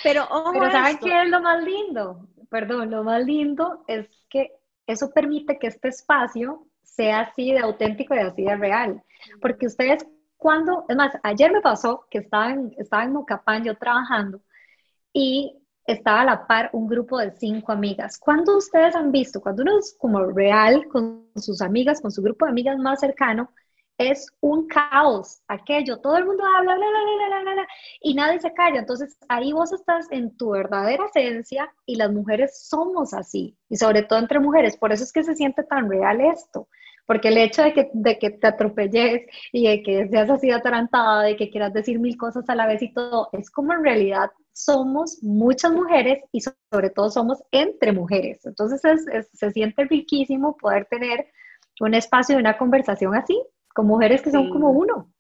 [0.04, 2.28] Pero, pero ¿saben qué es lo más lindo?
[2.48, 4.52] Perdón, lo más lindo es que
[4.86, 9.02] eso permite que este espacio sea así de auténtico y así de real.
[9.40, 13.76] Porque ustedes cuando, es más, ayer me pasó que estaba en, estaba en Mocapán yo
[13.76, 14.40] trabajando
[15.12, 18.18] y estaba a la par un grupo de cinco amigas.
[18.18, 22.44] ¿Cuándo ustedes han visto, cuando uno es como real con sus amigas, con su grupo
[22.44, 23.50] de amigas más cercano,
[23.98, 27.66] es un caos aquello, todo el mundo habla, bla, bla, bla, bla,
[28.00, 28.80] y nadie se calla.
[28.80, 34.02] Entonces ahí vos estás en tu verdadera esencia y las mujeres somos así, y sobre
[34.02, 34.76] todo entre mujeres.
[34.76, 36.68] Por eso es que se siente tan real esto,
[37.06, 41.22] porque el hecho de que, de que te atropelles y de que seas así atarantada,
[41.22, 44.30] de que quieras decir mil cosas a la vez y todo, es como en realidad
[44.52, 48.44] somos muchas mujeres y sobre todo somos entre mujeres.
[48.46, 48.80] Entonces
[49.32, 51.26] se siente riquísimo poder tener
[51.80, 53.40] un espacio de una conversación así,
[53.74, 55.10] con mujeres que son como uno.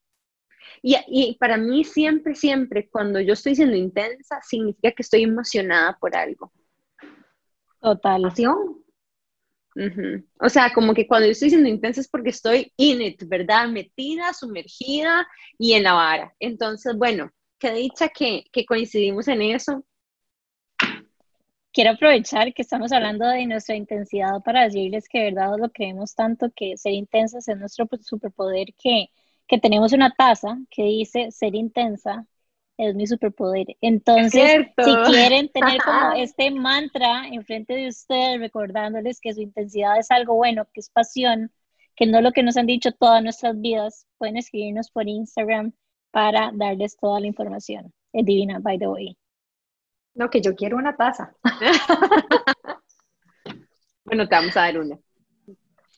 [0.82, 5.96] Y, y, para mí siempre, siempre, cuando yo estoy siendo intensa, significa que estoy emocionada
[5.98, 6.52] por algo.
[7.80, 8.24] Total.
[10.40, 13.68] O sea, como que cuando yo estoy siendo intensa es porque estoy in it, ¿verdad?
[13.68, 15.26] Metida, sumergida
[15.58, 16.34] y en la vara.
[16.38, 19.84] Entonces, bueno, qué dicha que, que coincidimos en eso
[21.74, 26.14] quiero aprovechar que estamos hablando de nuestra intensidad para decirles que de verdad lo creemos
[26.14, 29.08] tanto que ser intensas es nuestro superpoder, que,
[29.48, 32.26] que tenemos una taza que dice ser intensa
[32.76, 33.66] es mi superpoder.
[33.80, 40.10] Entonces, si quieren tener como este mantra enfrente de ustedes, recordándoles que su intensidad es
[40.10, 41.52] algo bueno, que es pasión,
[41.96, 45.72] que no es lo que nos han dicho todas nuestras vidas, pueden escribirnos por Instagram
[46.10, 47.92] para darles toda la información.
[48.12, 49.16] Es divina, by the way.
[50.14, 51.34] No, que yo quiero una taza.
[54.04, 54.98] bueno, te vamos a dar una.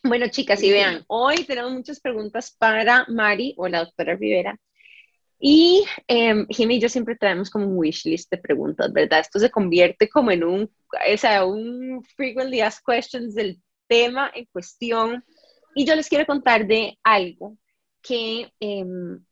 [0.02, 4.58] Bueno, chicas, y vean, hoy tenemos muchas preguntas para Mari o la doctora Rivera.
[5.38, 9.20] Y eh, Jimmy y yo siempre traemos como un wish list de preguntas, ¿verdad?
[9.20, 14.46] Esto se convierte como en un, o sea, un frequently asked questions del tema en
[14.46, 15.24] cuestión.
[15.74, 17.56] Y yo les quiero contar de algo
[18.00, 19.24] que, em,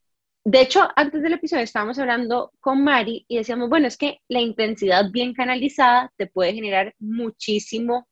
[0.44, 4.40] de hecho, antes del episodio estábamos hablando con Mari y decíamos, bueno, es que la
[4.40, 8.06] intensidad bien canalizada te puede generar muchísimo,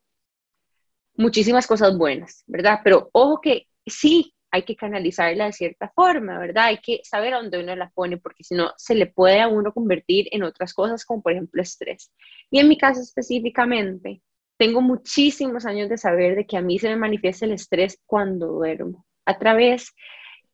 [1.14, 2.80] muchísimas cosas buenas, ¿verdad?
[2.82, 6.66] Pero ojo que sí, hay que canalizarla de cierta forma, ¿verdad?
[6.66, 9.48] Hay que saber a dónde uno la pone, porque si no, se le puede a
[9.48, 12.12] uno convertir en otras cosas, como por ejemplo estrés.
[12.50, 14.20] Y en mi caso específicamente,
[14.58, 18.46] tengo muchísimos años de saber de que a mí se me manifiesta el estrés cuando
[18.48, 19.94] duermo, a través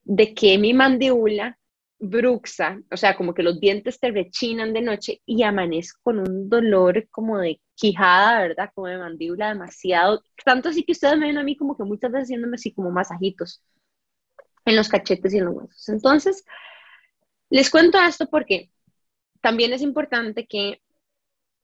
[0.04, 1.58] de que mi mandíbula
[1.98, 6.48] bruxa, o sea, como que los dientes te rechinan de noche y amanezco con un
[6.48, 8.70] dolor como de quijada, ¿verdad?
[8.74, 12.12] Como de mandíbula demasiado, tanto así que ustedes me ven a mí como que muchas
[12.12, 13.61] veces haciéndome así como masajitos
[14.68, 15.88] en los cachetes y en los huesos.
[15.88, 16.44] Entonces,
[17.50, 18.70] les cuento esto porque
[19.40, 20.83] también es importante que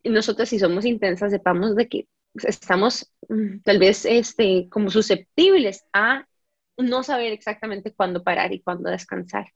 [0.04, 6.26] nosotros si somos intensas sepamos de que estamos mm, tal vez este, como susceptibles a
[6.76, 9.46] no saber exactamente cuándo parar y cuándo descansar.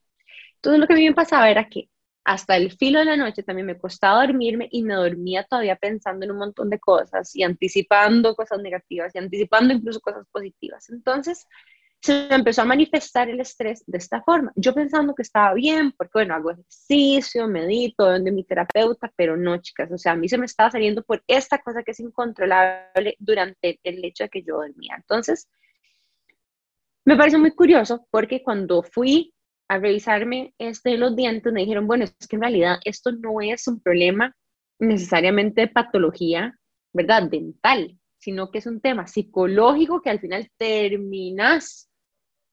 [0.57, 1.89] Entonces lo que a mí me pasaba era que
[2.25, 6.25] hasta el filo de la noche también me costaba dormirme y me dormía todavía pensando
[6.25, 10.91] en un montón de cosas y anticipando cosas negativas y anticipando incluso cosas positivas.
[10.91, 11.47] Entonces,
[12.01, 14.53] se me empezó a manifestar el estrés de esta forma.
[14.55, 19.59] Yo pensando que estaba bien, porque bueno, hago ejercicio, medito, donde mi terapeuta, pero no,
[19.59, 23.17] chicas, o sea, a mí se me estaba saliendo por esta cosa que es incontrolable
[23.19, 24.95] durante el hecho de que yo dormía.
[24.97, 25.49] Entonces,
[27.05, 29.35] me parece muy curioso porque cuando fui
[29.69, 33.67] a revisarme este, los dientes, me dijeron, bueno, es que en realidad esto no es
[33.67, 34.35] un problema
[34.79, 36.59] necesariamente de patología,
[36.93, 37.25] ¿verdad?
[37.25, 41.88] Dental, sino que es un tema psicológico que al final terminas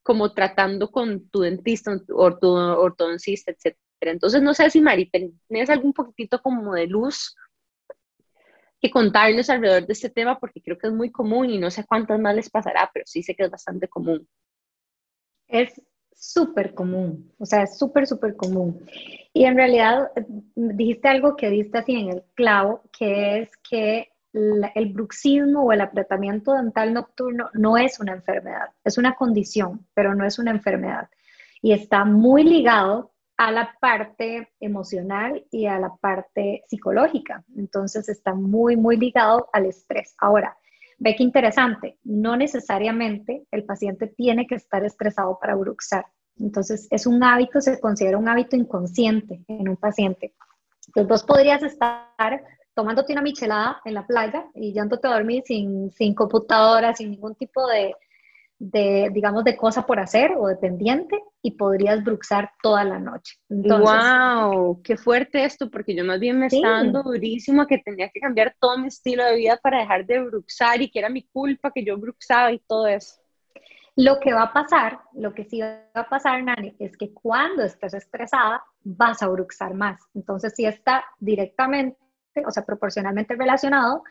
[0.06, 3.76] como tratando con tu dentista o tu ortodoncista, etc.
[4.02, 7.36] Entonces, no sé si Mari, tienes algún poquitito como de luz
[8.80, 11.84] que contarnos alrededor de este tema, porque creo que es muy común y no sé
[11.88, 14.28] cuántas más les pasará, pero sí sé que es bastante común.
[15.48, 15.82] Es
[16.14, 18.86] súper común, o sea, es súper, súper común.
[19.34, 20.12] Y en realidad
[20.56, 25.82] dijiste algo que diste así en el clavo, que es que el bruxismo o el
[25.82, 31.10] apretamiento dental nocturno no es una enfermedad, es una condición, pero no es una enfermedad.
[31.62, 37.44] Y está muy ligado a la parte emocional y a la parte psicológica.
[37.56, 40.16] Entonces está muy, muy ligado al estrés.
[40.20, 40.58] Ahora,
[40.98, 46.06] ve qué interesante, no necesariamente el paciente tiene que estar estresado para bruxar.
[46.38, 50.34] Entonces es un hábito, se considera un hábito inconsciente en un paciente.
[50.88, 52.44] Entonces vos podrías estar
[52.76, 57.34] tomándote una michelada en la playa y yéndote a dormir sin, sin computadora, sin ningún
[57.34, 57.96] tipo de,
[58.60, 63.36] de, digamos, de cosa por hacer o de pendiente y podrías bruxar toda la noche.
[63.50, 64.82] ¡Wow!
[64.84, 65.72] ¡Qué fuerte esto!
[65.72, 69.24] Porque yo más bien me estaba dando durísimo que tenía que cambiar todo mi estilo
[69.24, 72.60] de vida para dejar de bruxar y que era mi culpa que yo bruxaba y
[72.60, 73.16] todo eso.
[73.98, 77.64] Lo que va a pasar, lo que sí va a pasar, Nani, es que cuando
[77.64, 80.02] estés estresada vas a bruxar más.
[80.14, 81.98] Entonces, si está directamente
[82.46, 84.04] o sea, proporcionalmente relacionado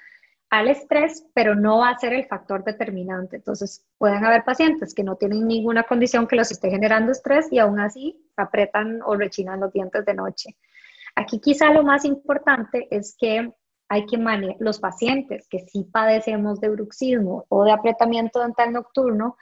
[0.50, 3.37] al estrés, pero no va a ser el factor determinante.
[3.37, 7.58] Entonces, pueden haber pacientes que no tienen ninguna condición que los esté generando estrés y
[7.58, 10.56] aún así apretan o rechinan los dientes de noche.
[11.16, 13.52] Aquí quizá lo más importante es que
[13.88, 19.37] hay que manejar los pacientes que sí padecemos de bruxismo o de apretamiento dental nocturno,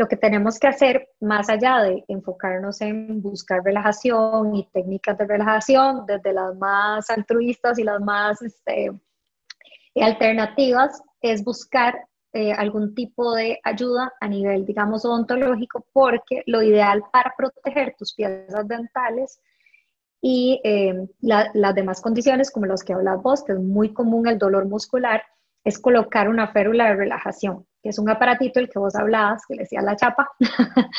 [0.00, 5.26] lo que tenemos que hacer, más allá de enfocarnos en buscar relajación y técnicas de
[5.26, 8.90] relajación, desde las más altruistas y las más este,
[9.94, 12.00] alternativas, es buscar
[12.32, 18.14] eh, algún tipo de ayuda a nivel, digamos, odontológico, porque lo ideal para proteger tus
[18.14, 19.38] piezas dentales
[20.22, 24.38] y eh, las demás condiciones, como los que hablas vos, que es muy común el
[24.38, 25.22] dolor muscular,
[25.62, 29.54] es colocar una férula de relajación, que es un aparatito el que vos hablabas, que
[29.54, 30.30] le decía la chapa.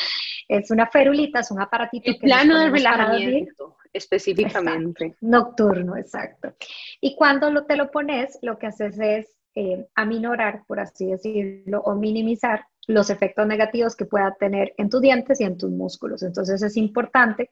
[0.48, 2.10] es una férulita, es un aparatito.
[2.10, 5.16] El plano de relajamiento, específicamente.
[5.20, 6.54] Nocturno, exacto.
[7.00, 11.82] Y cuando lo, te lo pones, lo que haces es eh, aminorar, por así decirlo,
[11.82, 16.22] o minimizar los efectos negativos que pueda tener en tus dientes y en tus músculos.
[16.22, 17.50] Entonces es importante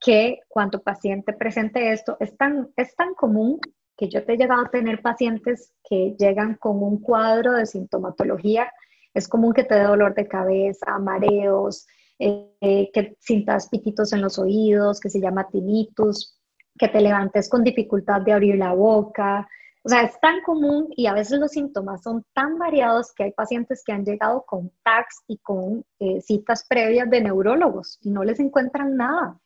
[0.00, 3.60] que cuando paciente presente esto, es tan, es tan común
[3.98, 8.72] que yo te he llegado a tener pacientes que llegan con un cuadro de sintomatología.
[9.12, 11.84] Es común que te dé dolor de cabeza, mareos,
[12.20, 16.38] eh, que sintas pititos en los oídos, que se llama tinnitus,
[16.78, 19.48] que te levantes con dificultad de abrir la boca.
[19.82, 23.32] O sea, es tan común y a veces los síntomas son tan variados que hay
[23.32, 28.22] pacientes que han llegado con tags y con eh, citas previas de neurólogos y no
[28.22, 29.40] les encuentran nada.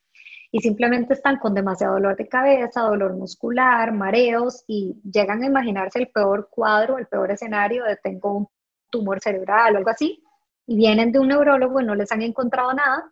[0.55, 5.99] Y simplemente están con demasiado dolor de cabeza, dolor muscular, mareos y llegan a imaginarse
[5.99, 8.49] el peor cuadro, el peor escenario de tengo un
[8.91, 10.23] tumor cerebral o algo así,
[10.67, 13.03] y vienen de un neurólogo y no les han encontrado nada,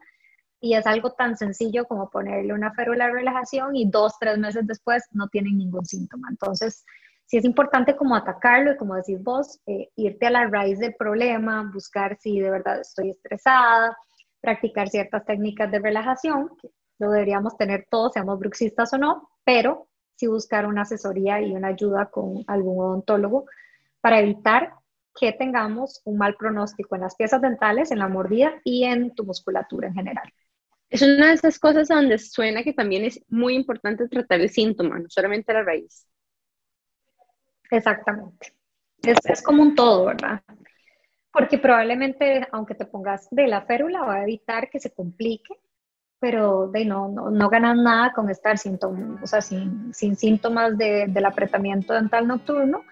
[0.60, 4.66] y es algo tan sencillo como ponerle una férula de relajación y dos, tres meses
[4.66, 6.28] después no tienen ningún síntoma.
[6.30, 6.84] Entonces,
[7.24, 10.94] sí es importante como atacarlo y como decís vos, eh, irte a la raíz del
[10.94, 13.96] problema, buscar si de verdad estoy estresada,
[14.42, 16.50] practicar ciertas técnicas de relajación,
[17.00, 21.68] lo deberíamos tener todos, seamos bruxistas o no, pero sí buscar una asesoría y una
[21.68, 23.46] ayuda con algún odontólogo
[24.00, 24.74] para evitar
[25.18, 29.24] que tengamos un mal pronóstico en las piezas dentales, en la mordida y en tu
[29.24, 30.30] musculatura en general.
[30.90, 34.98] Es una de esas cosas donde suena que también es muy importante tratar el síntoma,
[34.98, 36.06] no solamente la raíz.
[37.70, 38.54] Exactamente.
[39.02, 40.42] Es, es como un todo, ¿verdad?
[41.32, 45.59] Porque probablemente, aunque te pongas de la férula, va a evitar que se complique
[46.20, 50.76] pero de no, no, no ganas nada con estar síntomas, o sea, sin, sin síntomas
[50.76, 52.82] de, del apretamiento dental nocturno,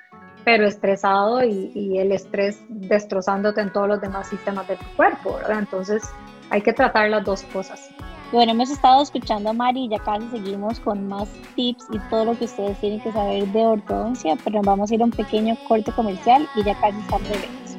[0.45, 5.35] pero estresado y, y, el estrés destrozándote en todos los demás sistemas de tu cuerpo,
[5.35, 5.59] ¿verdad?
[5.59, 6.03] Entonces
[6.49, 7.91] hay que tratar las dos cosas.
[8.33, 12.27] Bueno, hemos estado escuchando a Mari y ya casi seguimos con más tips y todo
[12.27, 15.57] lo que ustedes tienen que saber de ortodoncia, pero vamos a ir a un pequeño
[15.67, 17.79] corte comercial y ya casi estamos de regreso.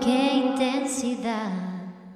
[0.00, 1.67] ¡Qué intensidad!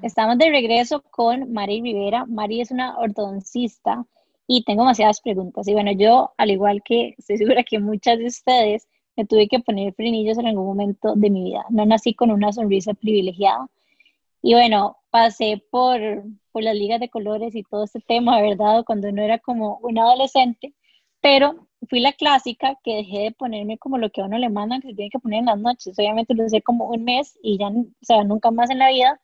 [0.03, 2.27] Estamos de regreso con Mari Rivera.
[2.27, 4.05] Mari es una ortodoncista
[4.49, 5.69] y tengo demasiadas preguntas.
[5.69, 9.61] Y bueno, yo, al igual que estoy segura que muchas de ustedes, me tuve que
[9.61, 11.65] poner frenillos en algún momento de mi vida.
[11.71, 13.69] No nací con una sonrisa privilegiada.
[14.43, 16.01] Y bueno, pasé por,
[16.51, 18.83] por las ligas de colores y todo este tema, ¿verdad?
[18.85, 20.75] Cuando no era como un adolescente.
[21.21, 24.81] Pero fui la clásica que dejé de ponerme como lo que a uno le mandan
[24.81, 25.97] que se tiene que poner en las noches.
[25.97, 29.21] Obviamente lo usé como un mes y ya, o sea, nunca más en la vida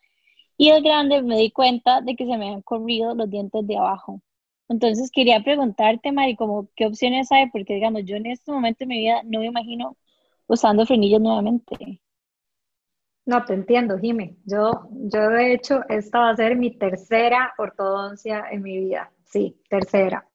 [0.58, 3.78] y el grande me di cuenta de que se me han corrido los dientes de
[3.78, 4.20] abajo.
[4.68, 7.48] Entonces quería preguntarte, Mari, como, ¿qué opciones hay?
[7.48, 9.96] Porque, digamos, yo en este momento de mi vida no me imagino
[10.48, 12.02] usando frenillos nuevamente.
[13.24, 14.36] No, te entiendo, Jimmy.
[14.44, 19.12] Yo, yo de hecho, esta va a ser mi tercera ortodoncia en mi vida.
[19.24, 20.26] Sí, tercera.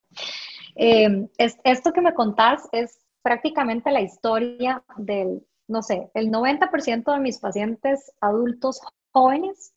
[0.76, 7.12] Eh, es, esto que me contás es prácticamente la historia del, no sé, el 90%
[7.12, 8.80] de mis pacientes adultos
[9.12, 9.73] jóvenes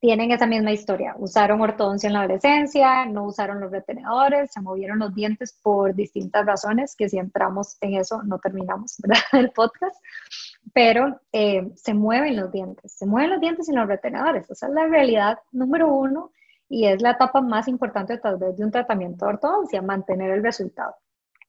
[0.00, 1.14] tienen esa misma historia.
[1.18, 6.46] Usaron ortodoncia en la adolescencia, no usaron los retenedores, se movieron los dientes por distintas
[6.46, 9.22] razones, que si entramos en eso no terminamos ¿verdad?
[9.32, 9.96] el podcast,
[10.72, 14.48] pero eh, se mueven los dientes, se mueven los dientes sin los retenedores.
[14.50, 16.30] Esa es la realidad número uno
[16.68, 20.44] y es la etapa más importante tal vez de un tratamiento de ortodoncia, mantener el
[20.44, 20.94] resultado.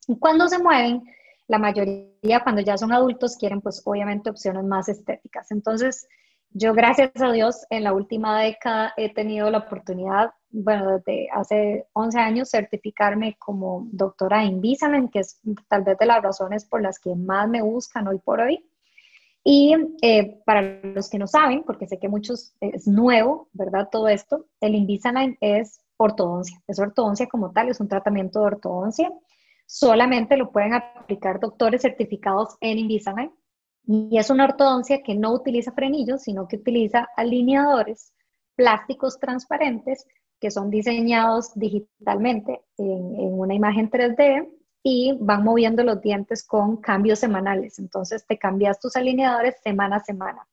[0.08, 1.04] Y cuando se mueven,
[1.48, 5.52] la mayoría cuando ya son adultos quieren pues obviamente opciones más estéticas.
[5.52, 6.08] Entonces,
[6.52, 11.88] yo, gracias a Dios, en la última década he tenido la oportunidad, bueno, desde hace
[11.94, 17.00] 11 años, certificarme como doctora Invisalign, que es tal vez de las razones por las
[17.00, 18.66] que más me buscan hoy por hoy.
[19.44, 23.90] Y eh, para los que no saben, porque sé que muchos es nuevo, ¿verdad?
[23.92, 29.12] Todo esto, el Invisalign es ortodoncia, es ortodoncia como tal, es un tratamiento de ortodoncia.
[29.66, 33.32] Solamente lo pueden aplicar doctores certificados en Invisalign.
[33.86, 38.14] Y es una ortodoncia que no utiliza frenillos, sino que utiliza alineadores
[38.56, 40.06] plásticos transparentes
[40.40, 44.50] que son diseñados digitalmente en, una imagen 3D
[44.84, 47.80] y van moviendo los dientes con cambios semanales.
[47.80, 50.48] Entonces te cambias tus alineadores semana a semana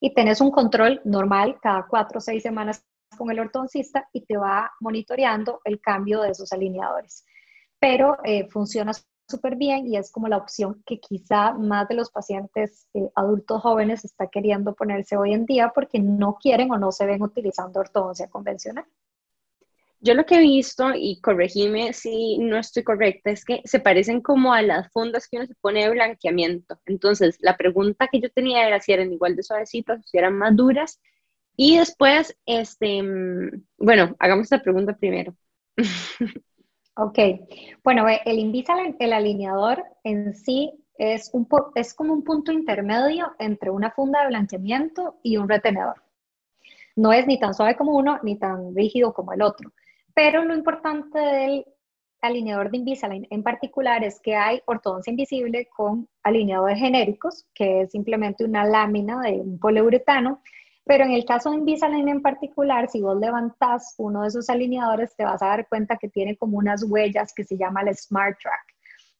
[0.00, 2.84] y tenés un control normal cada cuatro o seis semanas
[3.16, 7.24] con el ortodoncista y te va monitoreando el cambio de esos alineadores.
[7.78, 8.92] Pero eh, funciona
[9.28, 13.62] súper bien y es como la opción que quizá más de los pacientes eh, adultos
[13.62, 17.80] jóvenes está queriendo ponerse hoy en día porque no quieren o no se ven utilizando
[17.80, 18.84] ortodoncia convencional.
[20.04, 24.20] Yo lo que he visto, y corregime si no estoy correcta, es que se parecen
[24.20, 26.80] como a las fundas que uno se pone de blanqueamiento.
[26.86, 30.36] Entonces, la pregunta que yo tenía era si eran igual de suavecitas o si eran
[30.36, 31.00] más duras.
[31.56, 35.36] Y después, este, mm, bueno, hagamos esta pregunta primero.
[36.94, 37.18] Ok,
[37.82, 43.70] bueno, el Invisalign, el alineador en sí es, un es como un punto intermedio entre
[43.70, 46.02] una funda de blanqueamiento y un retenedor.
[46.94, 49.72] No es ni tan suave como uno, ni tan rígido como el otro.
[50.14, 51.66] Pero lo importante del
[52.20, 57.90] alineador de Invisalign en particular es que hay ortodoncia invisible con alineadores genéricos, que es
[57.90, 60.42] simplemente una lámina de un poliuretano
[60.84, 65.14] pero en el caso de Invisalign en particular, si vos levantás uno de esos alineadores,
[65.14, 68.36] te vas a dar cuenta que tiene como unas huellas que se llama el Smart
[68.40, 68.74] Track.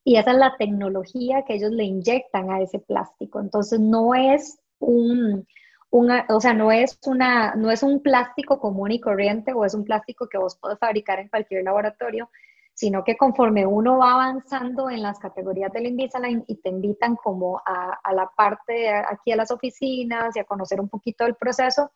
[0.04, 3.40] Y esa es la tecnología que ellos le inyectan a ese plástico.
[3.40, 5.46] Entonces no es un,
[5.90, 9.74] una, o sea, no es, una, no es un plástico común y corriente o es
[9.74, 12.28] un plástico que vos podés fabricar en cualquier laboratorio,
[12.74, 17.60] sino que conforme uno va avanzando en las categorías del Invisalign y te invitan como
[17.64, 21.92] a, a la parte aquí a las oficinas y a conocer un poquito del proceso,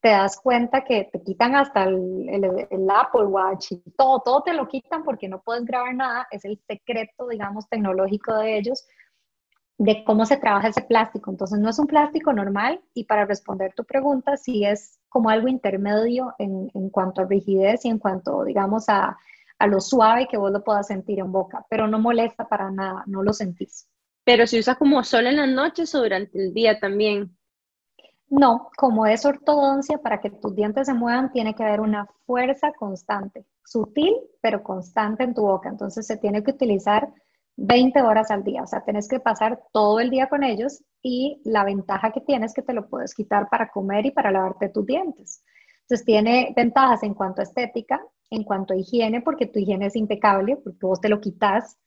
[0.00, 4.54] te das cuenta que te quitan hasta el, el, Apple Watch y todo, todo te
[4.54, 8.86] lo quitan porque no puedes grabar nada, es el secreto, digamos, tecnológico de ellos,
[9.76, 11.30] de cómo se trabaja ese plástico.
[11.30, 15.48] Entonces, no es un plástico normal y para responder tu pregunta, sí es como algo
[15.48, 19.16] intermedio en, en cuanto a rigidez y en cuanto, digamos, a,
[19.58, 23.04] a, lo suave que vos lo puedas sentir en boca, pero no molesta para nada,
[23.06, 23.88] no lo sentís.
[24.24, 27.36] Pero se usa como solo en las noches o durante el día también.
[28.28, 32.72] No, como es ortodoncia, para que tus dientes se muevan tiene que haber una fuerza
[32.72, 35.68] constante, sutil, pero constante en tu boca.
[35.68, 37.08] Entonces se tiene que utilizar
[37.56, 41.42] 20 horas al día, o sea, tienes que pasar todo el día con ellos y
[41.44, 44.68] la ventaja que tienes es que te lo puedes quitar para comer y para lavarte
[44.68, 45.42] tus dientes.
[45.82, 48.00] Entonces tiene ventajas en cuanto a estética,
[48.30, 51.78] en cuanto a higiene, porque tu higiene es impecable, porque vos te lo quitas,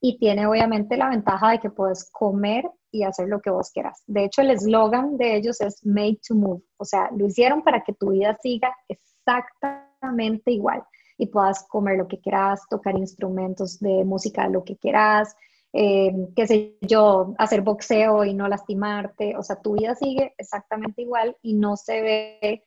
[0.00, 4.02] y tiene obviamente la ventaja de que puedes comer y hacer lo que vos quieras.
[4.06, 7.82] De hecho, el eslogan de ellos es Made to Move, o sea, lo hicieron para
[7.82, 10.82] que tu vida siga exactamente igual
[11.18, 15.36] y puedas comer lo que quieras, tocar instrumentos de música, lo que quieras,
[15.72, 21.02] eh, qué sé yo, hacer boxeo y no lastimarte, o sea, tu vida sigue exactamente
[21.02, 22.64] igual y no se ve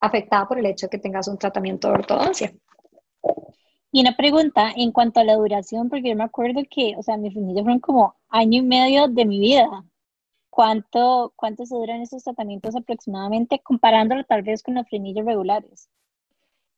[0.00, 2.52] afectada por el hecho de que tengas un tratamiento de ortodoncia.
[3.96, 7.16] Y una pregunta en cuanto a la duración, porque yo me acuerdo que, o sea,
[7.16, 9.86] mis frenillos fueron como año y medio de mi vida.
[10.50, 15.88] ¿Cuánto, cuánto se duran esos tratamientos aproximadamente comparándolo tal vez con los frenillos regulares?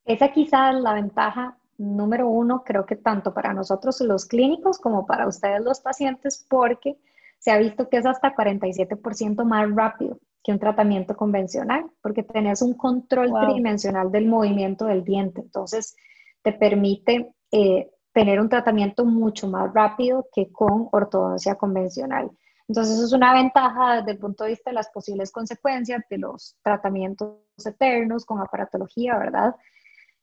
[0.05, 5.05] Esa quizás es la ventaja número uno, creo que tanto para nosotros los clínicos como
[5.05, 7.01] para ustedes los pacientes, porque
[7.41, 12.63] se ha visto que es hasta 47% más rápido que un tratamiento convencional, porque tenés
[12.63, 15.41] un control tridimensional del movimiento del diente.
[15.41, 15.97] Entonces,
[16.43, 22.31] te permite eh, tener un tratamiento mucho más rápido que con ortodoncia convencional.
[22.67, 26.19] Entonces, eso es una ventaja desde el punto de vista de las posibles consecuencias de
[26.19, 29.55] los tratamientos eternos con aparatología, ¿verdad?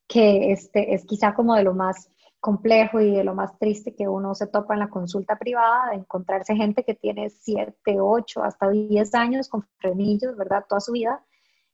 [0.08, 2.10] que este, es quizá como de lo más
[2.40, 5.98] complejo y de lo más triste que uno se topa en la consulta privada, de
[5.98, 10.64] encontrarse gente que tiene 7, 8, hasta 10 años con frenillos, ¿verdad?
[10.70, 11.24] Toda su vida,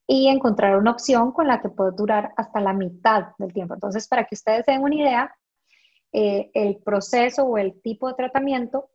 [0.07, 3.73] y encontrar una opción con la que puede durar hasta la mitad del tiempo.
[3.73, 5.35] Entonces, para que ustedes den una idea,
[6.11, 8.89] eh, el proceso o el tipo de tratamiento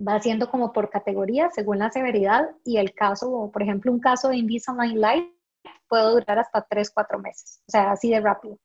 [0.00, 4.28] va siendo como por categoría según la severidad y el caso, por ejemplo, un caso
[4.28, 5.30] de Invisalign Light
[5.88, 8.58] puede durar hasta 3, 4 meses, o sea, así de rápido.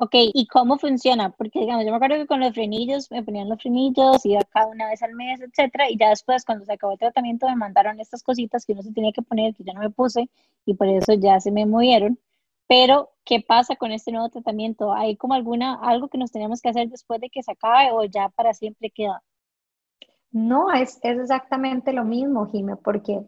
[0.00, 1.30] Ok, ¿y cómo funciona?
[1.30, 4.68] Porque, digamos, yo me acuerdo que con los frenillos me ponían los frenillos, iba cada
[4.68, 7.98] una vez al mes, etcétera, y ya después, cuando se acabó el tratamiento, me mandaron
[7.98, 10.30] estas cositas que uno se tenía que poner, que yo no me puse,
[10.64, 12.20] y por eso ya se me movieron.
[12.68, 14.92] Pero, ¿qué pasa con este nuevo tratamiento?
[14.92, 18.04] ¿Hay como alguna, algo que nos tenemos que hacer después de que se acabe o
[18.04, 19.24] ya para siempre queda?
[20.30, 23.24] No, es, es exactamente lo mismo, Jime, porque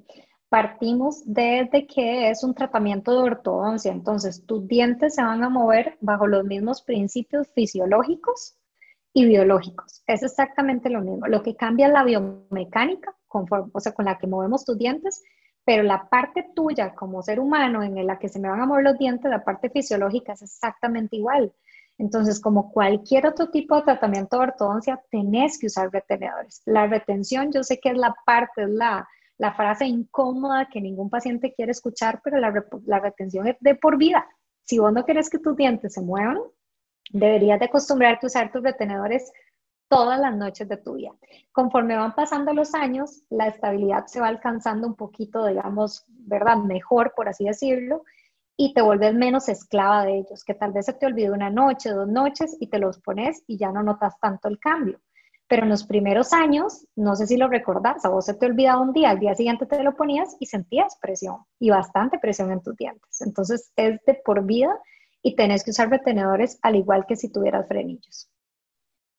[0.50, 5.96] partimos desde que es un tratamiento de ortodoncia, entonces tus dientes se van a mover
[6.00, 8.56] bajo los mismos principios fisiológicos
[9.14, 10.02] y biológicos.
[10.06, 11.28] Es exactamente lo mismo.
[11.28, 15.22] Lo que cambia es la biomecánica, conforme, o sea, con la que movemos tus dientes,
[15.64, 18.84] pero la parte tuya como ser humano en la que se me van a mover
[18.84, 21.52] los dientes, la parte fisiológica es exactamente igual.
[21.96, 26.62] Entonces, como cualquier otro tipo de tratamiento de ortodoncia, tenés que usar retenedores.
[26.64, 29.06] La retención, yo sé que es la parte, es la,
[29.40, 34.28] la frase incómoda que ningún paciente quiere escuchar, pero la, retención es de por vida.
[34.64, 36.36] Si vos no quieres que tus dientes se muevan,
[37.10, 39.32] deberías de acostumbrarte a usar tus retenedores
[39.88, 41.12] todas las noches de tu vida.
[41.52, 46.58] Conforme van pasando los años, la estabilidad se va alcanzando un poquito, digamos, ¿verdad?
[46.58, 48.04] Mejor, por así decirlo,
[48.58, 51.88] y te vuelves menos esclava de ellos, que tal vez se te olvide una noche,
[51.88, 55.00] dos noches y te los pones y ya no notas tanto el cambio.
[55.50, 58.80] Pero en los primeros años, no sé si lo recordás, a vos se te olvidaba
[58.80, 62.62] un día, al día siguiente te lo ponías y sentías presión y bastante presión en
[62.62, 63.20] tus dientes.
[63.20, 64.70] Entonces es de por vida
[65.24, 68.30] y tenés que usar retenedores al igual que si tuvieras frenillos.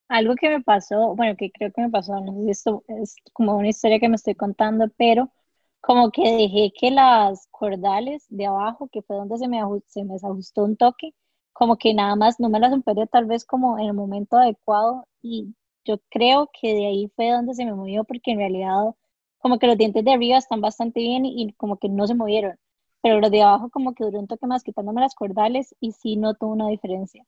[0.08, 3.16] Algo que me pasó, bueno, que creo que me pasó, no sé si esto es
[3.34, 5.34] como una historia que me estoy contando, pero
[5.82, 10.14] como que dejé que las cordales de abajo, que fue donde se me, se me
[10.14, 11.14] desajustó un toque,
[11.52, 15.10] como que nada más no me las operé tal vez como en el momento adecuado
[15.22, 15.56] y
[15.86, 18.96] yo creo que de ahí fue donde se me movió porque en realidad
[19.40, 22.58] como que los dientes de arriba están bastante bien y, como que no se movieron,
[23.02, 26.16] pero los de abajo como que duró un toque más quitándome las cordales y sí
[26.16, 27.26] noto una diferencia.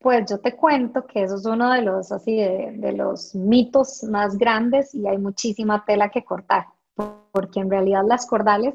[0.00, 4.04] Pues yo te cuento que eso es uno de los así de, de los mitos
[4.04, 6.66] más grandes y hay muchísima tela que cortar,
[7.32, 8.74] porque en realidad las cordales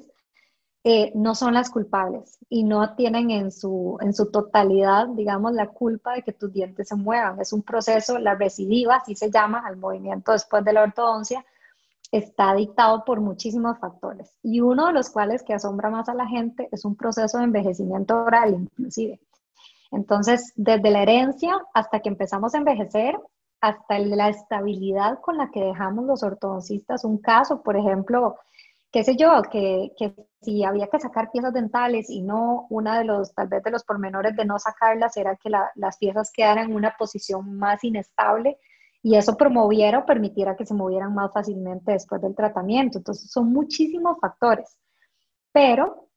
[0.86, 5.68] eh, no son las culpables y no tienen en su, en su totalidad, digamos, la
[5.68, 7.40] culpa de que tus dientes se muevan.
[7.40, 11.46] Es un proceso, la recidiva, así se llama, al movimiento después de la ortodoncia,
[12.12, 16.28] está dictado por muchísimos factores y uno de los cuales que asombra más a la
[16.28, 19.20] gente es un proceso de envejecimiento oral inclusive.
[19.92, 23.20] Entonces, desde la herencia hasta que empezamos a envejecer,
[23.62, 28.36] hasta la estabilidad con la que dejamos los ortodoncistas, un caso, por ejemplo,
[28.94, 33.06] qué sé yo, que, que, si había que sacar piezas dentales y no, una de
[33.06, 36.76] los, tal vez de los pormenores de no sacarlas era que las piezas quedaran en
[36.76, 38.60] una posición más inestable
[39.02, 43.00] y eso promoviera o permitiera que se movieran más fácilmente después del tratamiento.
[43.00, 44.78] Entonces, son muchísimos factores,
[45.52, 46.10] pero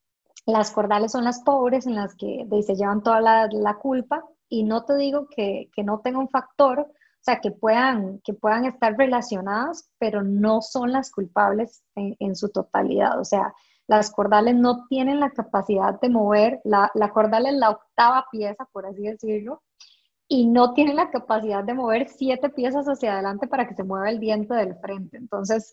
[0.45, 4.65] las cordales son las pobres en las que se llevan toda la, la culpa y
[4.65, 6.87] no te digo que, que no tenga un factor,
[7.27, 13.21] sea, que puedan, que puedan estar relacionadas, pero no son las culpables en, su totalidad.
[13.21, 13.53] O sea,
[13.89, 18.69] las cordales no tienen la capacidad de mover, la, la cordal es la octava pieza,
[18.73, 19.63] por así decirlo,
[20.29, 24.11] y no tienen la capacidad de mover siete piezas hacia adelante para que se mueva
[24.11, 25.17] el diente del frente.
[25.17, 25.73] Entonces,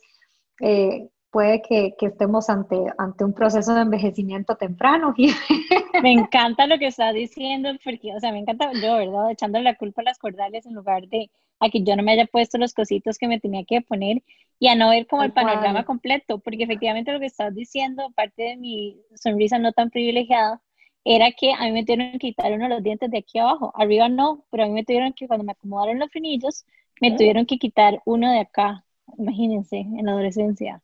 [0.62, 5.16] eh, puede que, que, estemos ante, ante un proceso de envejecimiento temprano.
[6.04, 9.32] Me encanta lo que estás diciendo, porque, o sea, me encanta yo, ¿verdad?
[9.32, 11.30] Echándole la culpa a las cordales en lugar de
[11.60, 14.22] a que yo no me haya puesto los cositos que me tenía que poner
[14.60, 18.44] y a no ver como el panorama completo, porque efectivamente lo que estás diciendo, parte
[18.44, 20.62] de mi sonrisa no tan privilegiada,
[21.04, 23.74] era que a mí me tuvieron que quitar uno de los dientes de aquí abajo,
[23.76, 26.66] arriba no, pero a mí me tuvieron que, cuando me acomodaron los frenillos,
[27.02, 27.18] me mm.
[27.18, 28.86] tuvieron que quitar uno de acá,
[29.18, 30.82] imagínense, en la adolescencia.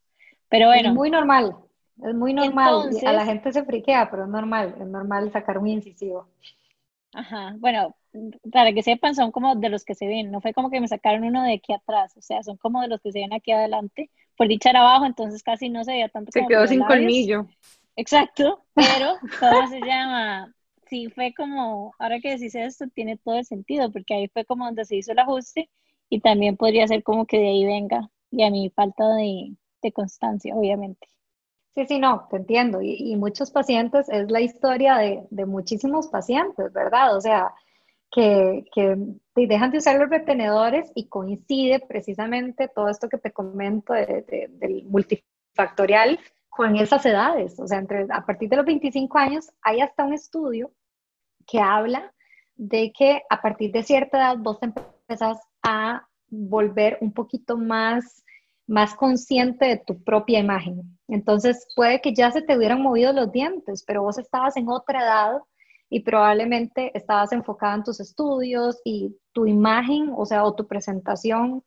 [0.50, 0.90] Pero bueno.
[0.90, 1.56] Es muy normal,
[2.04, 2.90] es muy normal.
[3.06, 6.28] a la gente se friquea, pero es normal, es normal sacar un incisivo.
[7.14, 7.96] Ajá, bueno,
[8.52, 10.88] para que sepan, son como de los que se ven, no fue como que me
[10.88, 13.52] sacaron uno de aquí atrás, o sea, son como de los que se ven aquí
[13.52, 16.32] adelante, por dicha era abajo, entonces casi no se veía tanto.
[16.32, 17.48] Se quedó sin colmillo.
[17.96, 20.54] Exacto, pero ¿cómo se llama?
[20.88, 24.66] Sí, fue como, ahora que decís esto, tiene todo el sentido, porque ahí fue como
[24.66, 25.70] donde se hizo el ajuste
[26.10, 29.92] y también podría ser como que de ahí venga, y a mi falta de, de
[29.92, 31.08] constancia, obviamente.
[31.76, 32.82] Sí, sí, no, te entiendo.
[32.82, 37.16] Y, muchos pacientes, es la historia de, de, muchísimos pacientes, ¿verdad?
[37.16, 37.54] O sea,
[38.12, 38.98] que, que
[39.36, 46.20] dejan de usar los retenedores y coincide precisamente todo esto que te comento del multifactorial
[46.50, 47.60] con esas edades.
[47.60, 50.72] O sea, entre, a partir de los 25 años hay hasta un estudio
[51.48, 52.14] que habla
[52.56, 58.24] de que a partir de cierta edad vos empezás a volver un poquito más
[58.70, 60.98] más consciente de tu propia imagen.
[61.08, 65.02] Entonces puede que ya se te hubieran movido los dientes, pero vos estabas en otra
[65.02, 65.32] edad
[65.90, 71.64] y probablemente estabas enfocada en tus estudios y tu imagen, o sea, o tu presentación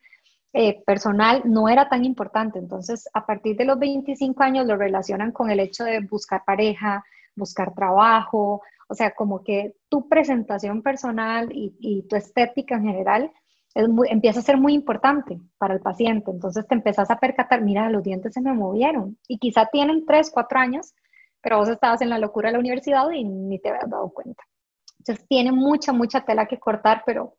[0.53, 2.61] eh, personal no era tan importante.
[2.61, 7.05] Entonces, a partir de los 25 años lo relacionan con el hecho de buscar pareja,
[7.34, 13.32] buscar trabajo, o sea, como que tu presentación personal y, y tu estética en general
[13.74, 16.30] empieza a ser muy importante para el paciente.
[16.30, 20.30] Entonces te empezás a percatar, mira, los dientes se me movieron y quizá tienen 3,
[20.30, 20.94] 4 años,
[21.40, 24.42] pero vos estabas en la locura de la universidad y ni te habías dado cuenta.
[24.98, 27.34] Entonces tiene mucha, mucha tela que cortar, pero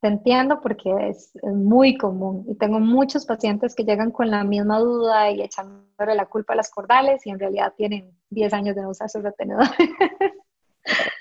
[0.00, 4.78] te entiendo porque es, muy común y tengo muchos pacientes que llegan con la misma
[4.78, 8.82] duda y echándole la culpa a las cordales y en realidad tienen 10 años de
[8.82, 9.70] no usar sus retenedores.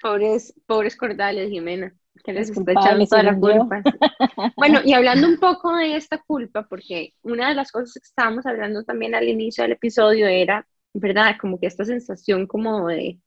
[0.04, 3.82] Pobres, pobres cordales, Jimena que les está echando toda la culpa.
[4.58, 8.45] Bueno, y hablando un poco de esta culpa, porque una de las cosas que estábamos
[8.45, 11.36] hablando también al inicio del episodio era, ¿verdad?
[11.39, 13.20] Como que esta sensación como de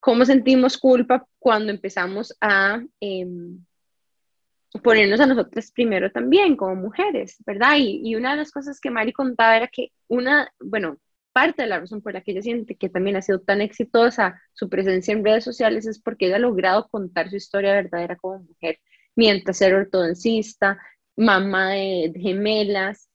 [0.00, 3.64] cómo sentimos culpa cuando empezamos a em,
[4.82, 7.76] ponernos a nosotras primero también como mujeres, ¿verdad?
[7.78, 10.98] Y, y una de las cosas que Mari contaba era que una, bueno,
[11.36, 14.40] parte de la razón por la que ella siente que también ha sido tan exitosa
[14.54, 18.38] su presencia en redes sociales es porque ella ha logrado contar su historia verdadera como
[18.38, 18.78] mujer,
[19.14, 20.78] mientras ser ortodoncista,
[21.14, 23.10] mamá de, gemelas,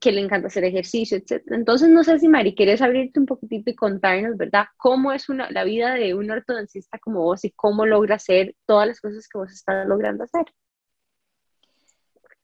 [0.00, 1.42] que le encanta hacer ejercicio, etc.
[1.48, 4.64] Entonces, no sé si Mari, quieres abrirte un poquitito y contarnos, ¿verdad?
[4.78, 8.88] ¿Cómo es una, la vida de un ortodoncista como vos y cómo logra hacer todas
[8.88, 10.46] las cosas que vos estás logrando hacer?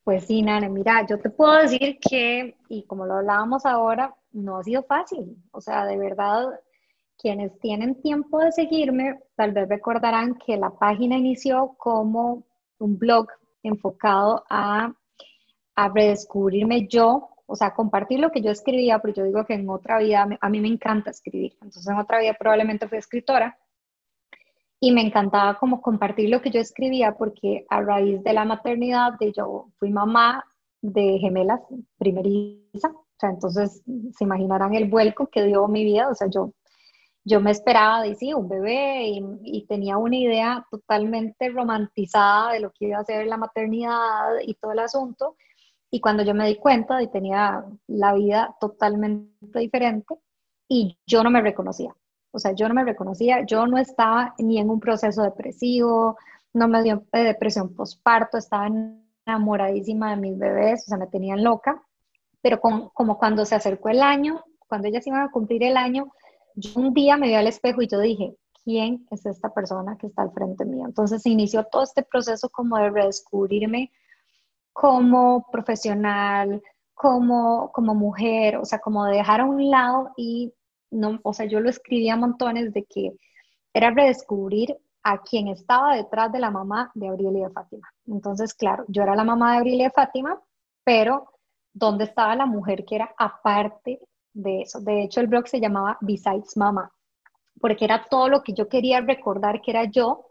[0.04, 4.58] Pues sí, Nana, mira, yo te puedo decir que, y como lo hablábamos ahora, no
[4.58, 5.36] ha sido fácil.
[5.52, 6.46] O sea, de verdad,
[7.18, 12.44] quienes tienen tiempo de seguirme, tal vez recordarán que la página inició como
[12.78, 13.28] un blog
[13.62, 14.92] enfocado a,
[15.76, 19.68] a redescubrirme yo, o sea, compartir lo que yo escribía, pero yo digo que en
[19.68, 23.56] otra vida, a mí me encanta escribir, entonces en otra vida probablemente fui escritora,
[24.84, 29.12] y me encantaba como compartir lo que yo escribía porque a raíz de la maternidad,
[29.20, 30.44] de yo fui mamá
[30.80, 31.60] de gemelas
[31.98, 32.92] primeriza,
[33.30, 33.82] entonces
[34.16, 36.52] se imaginarán el vuelco que dio mi vida, o sea, yo
[37.24, 42.86] yo me esperaba, sí, un bebé y, tenía una idea totalmente romantizada de lo que
[42.86, 45.36] iba a ser la maternidad y todo el asunto.
[45.90, 50.16] Y cuando yo me di cuenta de tenía la vida totalmente diferente
[50.68, 51.94] y yo no me reconocía.
[52.32, 56.16] O sea, yo no me reconocía, yo no estaba ni en un proceso depresivo,
[56.54, 58.68] no me dio depresión postparto, estaba
[59.26, 61.82] enamoradísima de mis bebés, o sea, me tenían loca.
[62.42, 66.12] Pero como cuando se acercó el año, cuando ellas iban a cumplir el año,
[66.54, 70.08] yo un día me vi al espejo y yo dije, ¿quién es esta persona que
[70.08, 70.84] está al frente mío?
[70.86, 73.90] Entonces se inició todo este proceso como de redescubrirme
[74.72, 76.62] como profesional,
[76.94, 80.52] como, como mujer, o sea, como de dejar a un lado y
[80.90, 83.12] no, o sea, yo lo escribía montones de que
[83.74, 87.88] era redescubrir a quien estaba detrás de la mamá de Abril y de Fátima.
[88.06, 90.40] Entonces, claro, yo era la mamá de Abril y de Fátima,
[90.84, 91.31] pero
[91.72, 94.00] ¿dónde estaba la mujer que era aparte
[94.34, 94.80] de eso.
[94.80, 96.92] De hecho, el blog se llamaba Besides Mama,
[97.60, 100.26] porque era todo lo que yo quería recordar que era yo,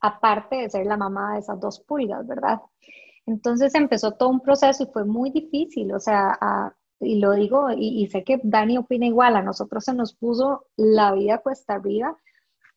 [0.00, 2.60] aparte de ser la mamá de esas dos pulgas, ¿verdad?
[3.26, 6.38] Entonces empezó todo un proceso y fue muy difícil, o sea,
[7.00, 11.12] y lo digo, y, sé que Dani opina igual, a nosotros se nos puso la
[11.12, 12.16] vida cuesta arriba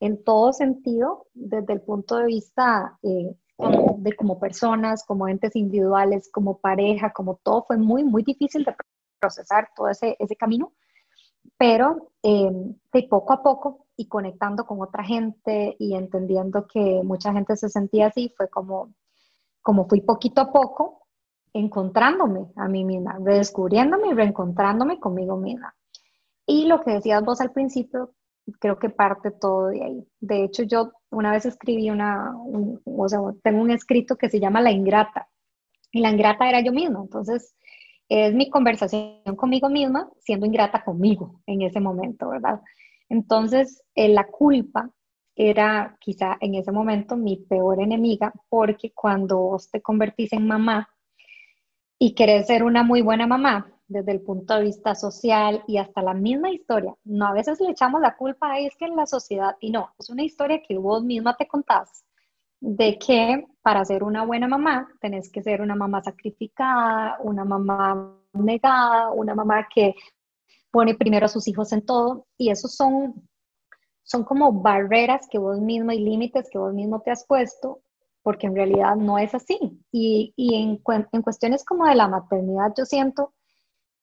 [0.00, 3.34] en todo sentido, desde el punto de vista eh,
[3.98, 8.74] de como personas, como entes individuales, como pareja, como todo, fue muy, muy difícil de
[9.20, 10.72] procesar todo ese, ese camino,
[11.58, 12.50] pero eh,
[12.92, 17.68] de poco a poco y conectando con otra gente y entendiendo que mucha gente se
[17.68, 18.94] sentía así, fue como,
[19.62, 21.00] como fui poquito a poco
[21.52, 25.74] encontrándome a mí misma, redescubriéndome y reencontrándome conmigo misma.
[26.46, 28.14] Y lo que decías vos al principio,
[28.58, 30.08] creo que parte todo de ahí.
[30.20, 32.32] De hecho, yo una vez escribí una,
[32.84, 35.28] o sea, tengo un escrito que se llama La Ingrata.
[35.92, 37.00] Y la ingrata era yo misma.
[37.02, 37.54] Entonces,
[38.08, 42.60] es mi conversación conmigo misma siendo ingrata conmigo en ese momento, ¿verdad?
[43.08, 44.90] Entonces, eh, la culpa
[45.34, 50.88] era quizá en ese momento mi peor enemiga porque cuando vos te convertís en mamá
[51.98, 56.00] y querés ser una muy buena mamá desde el punto de vista social y hasta
[56.00, 59.04] la misma historia, no a veces le echamos la culpa a es que en la
[59.04, 62.04] sociedad y no, es una historia que vos misma te contás
[62.60, 68.16] de que para ser una buena mamá tenés que ser una mamá sacrificada, una mamá
[68.32, 69.96] negada, una mamá que
[70.70, 73.28] pone primero a sus hijos en todo y esos son,
[74.04, 77.80] son como barreras que vos mismo y límites que vos mismo te has puesto
[78.22, 79.58] porque en realidad no es así.
[79.90, 80.80] Y, y en,
[81.12, 83.32] en, cuestiones como de la maternidad yo siento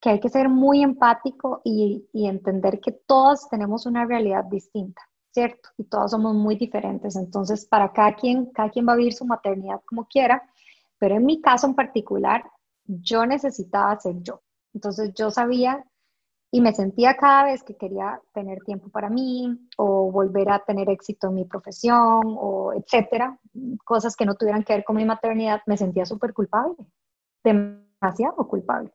[0.00, 5.02] que hay que ser muy empático y, y entender que todos tenemos una realidad distinta.
[5.30, 5.68] ¿cierto?
[5.76, 7.14] Y todos somos muy diferentes.
[7.16, 10.42] Entonces, para cada quien, cada quien va a vivir su maternidad como quiera,
[10.98, 12.42] pero en mi caso en particular,
[12.86, 14.40] yo necesitaba ser yo.
[14.74, 15.84] Entonces, yo sabía
[16.50, 20.88] y me sentía cada vez que quería tener tiempo para mí o volver a tener
[20.88, 23.38] éxito en mi profesión o etcétera,
[23.84, 26.76] cosas que no tuvieran que ver con mi maternidad, me sentía súper culpable,
[27.44, 28.92] demasiado culpable.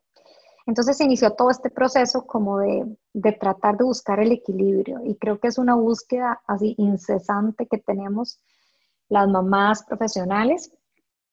[0.66, 2.96] Entonces se inició todo este proceso como de,
[3.38, 8.40] tratar de buscar el equilibrio y creo que es una búsqueda así incesante que tenemos
[9.08, 10.72] las mamás profesionales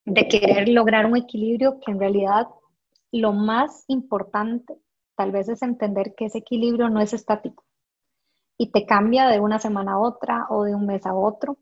[0.03, 2.47] de querer lograr un equilibrio que en realidad
[3.11, 4.77] lo más importante
[5.15, 7.63] tal vez es entender que ese equilibrio no es estático
[8.57, 11.57] y te cambia de una semana a otra o de un mes a otro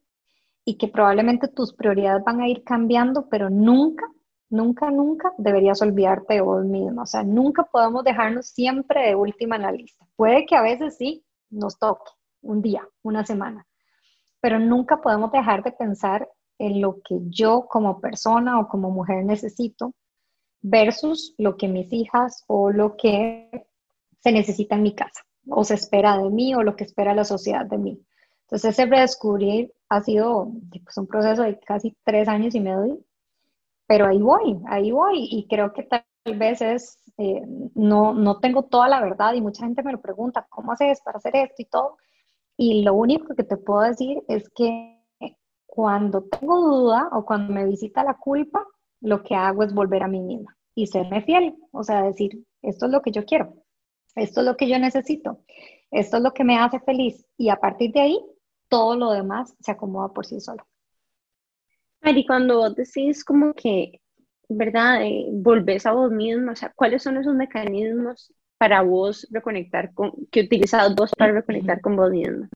[0.66, 4.06] y que probablemente tus prioridades van a ir cambiando, pero nunca
[4.50, 7.04] Nunca, nunca deberías olvidarte de vos mismo.
[7.04, 10.06] O sea, nunca podemos dejarnos siempre de última en la lista.
[10.16, 13.68] Puede que a veces sí nos toque un día, una semana,
[14.40, 16.28] pero nunca podemos dejar de pensar
[16.58, 19.94] en lo que yo como persona o como mujer necesito
[20.62, 23.68] versus lo que mis hijas o lo que
[24.20, 27.24] se necesita en mi casa o se espera de mí o lo que espera la
[27.24, 28.02] sociedad de mí.
[28.42, 30.52] Entonces ese redescubrir ha sido
[30.84, 33.00] pues, un proceso de casi tres años y medio
[33.90, 36.04] pero ahí voy, ahí voy y creo que tal
[36.38, 37.42] vez es, eh,
[37.74, 41.18] no, no tengo toda la verdad y mucha gente me lo pregunta, ¿cómo haces para
[41.18, 41.98] hacer esto y todo?
[42.56, 44.96] Y lo único que te puedo decir es que
[45.66, 48.64] cuando tengo duda o cuando me visita la culpa,
[49.02, 52.86] lo que hago es volver a mí misma y serme fiel, o sea, decir, esto
[52.86, 53.56] es lo que yo quiero,
[54.14, 55.40] esto es lo que yo necesito,
[55.90, 58.26] esto es lo que me hace feliz y a partir de ahí,
[58.68, 60.64] todo lo demás se acomoda por sí solo.
[62.02, 64.02] Mari, cuando vos decís como que,
[64.48, 65.04] ¿verdad?
[65.04, 70.12] Eh, volvés a vos mismo, o sea, ¿cuáles son esos mecanismos para vos reconectar con,
[70.32, 72.48] que utilizas vos para reconectar con vos mismo?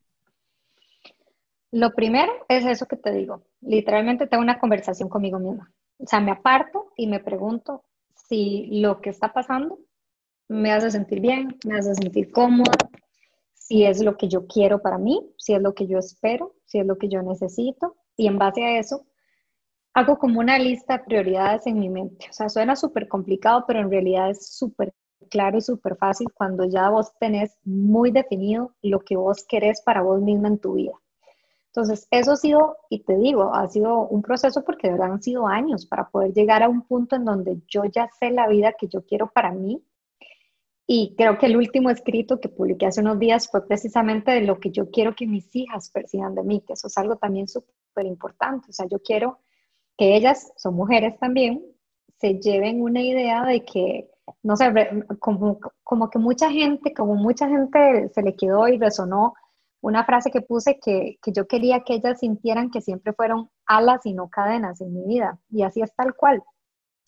[1.71, 3.43] Lo primero es eso que te digo.
[3.61, 5.71] Literalmente tengo una conversación conmigo misma.
[5.97, 7.83] O sea, me aparto y me pregunto
[8.13, 9.79] si lo que está pasando
[10.47, 12.77] me hace sentir bien, me hace sentir cómoda,
[13.53, 16.79] si es lo que yo quiero para mí, si es lo que yo espero, si
[16.79, 17.95] es lo que yo necesito.
[18.15, 19.05] Y en base a eso,
[19.93, 22.27] hago como una lista de prioridades en mi mente.
[22.29, 24.93] O sea, suena súper complicado, pero en realidad es súper
[25.29, 30.01] claro y súper fácil cuando ya vos tenés muy definido lo que vos querés para
[30.01, 30.93] vos misma en tu vida.
[31.67, 35.23] Entonces, eso ha sido, y te digo, ha sido un proceso porque de verdad han
[35.23, 38.73] sido años para poder llegar a un punto en donde yo ya sé la vida
[38.77, 39.83] que yo quiero para mí.
[40.85, 44.59] Y creo que el último escrito que publiqué hace unos días fue precisamente de lo
[44.59, 48.05] que yo quiero que mis hijas perciban de mí, que eso es algo también súper
[48.05, 48.67] importante.
[48.69, 49.39] O sea, yo quiero
[49.97, 51.63] que ellas, son mujeres también,
[52.19, 54.09] se lleven una idea de que,
[54.41, 54.73] no sé,
[55.19, 59.33] como, como que mucha gente, como mucha gente se le quedó y resonó
[59.83, 64.13] una frase que puse que, yo quería que ellas sintieran que siempre fueron alas y
[64.13, 65.37] no cadenas en mi vida.
[65.51, 66.41] Y así es tal cual.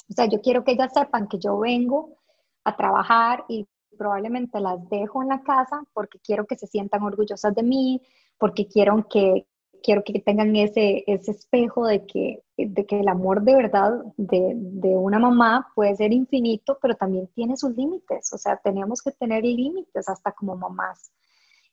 [0.10, 2.18] O sea, yo quiero que ellas sepan que yo vengo
[2.66, 3.66] a trabajar y
[3.98, 8.02] probablemente las dejo en la casa porque quiero que se sientan orgullosas de mí,
[8.38, 9.48] porque quiero que,
[9.86, 14.54] quiero que tengan ese, ese espejo de que, de que el amor de verdad de,
[14.56, 18.34] de una mamá puede ser infinito, pero también tiene sus límites.
[18.34, 21.12] O sea, tenemos que tener límites hasta como mamás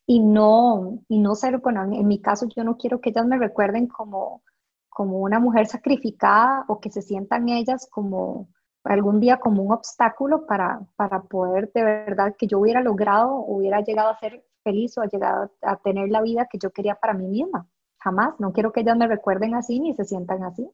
[0.05, 3.37] y no, y no ser, bueno, en mi caso yo no quiero que ellas me
[3.37, 4.43] recuerden como,
[4.89, 8.49] como una mujer sacrificada o que se sientan ellas como
[8.83, 13.81] algún día como un obstáculo para, para poder de verdad que yo hubiera logrado, hubiera
[13.81, 17.13] llegado a ser feliz o a llegado a tener la vida que yo quería para
[17.13, 17.67] mí misma.
[18.03, 20.69] Jamás, no quiero que ellas me recuerden así ni se sientan así.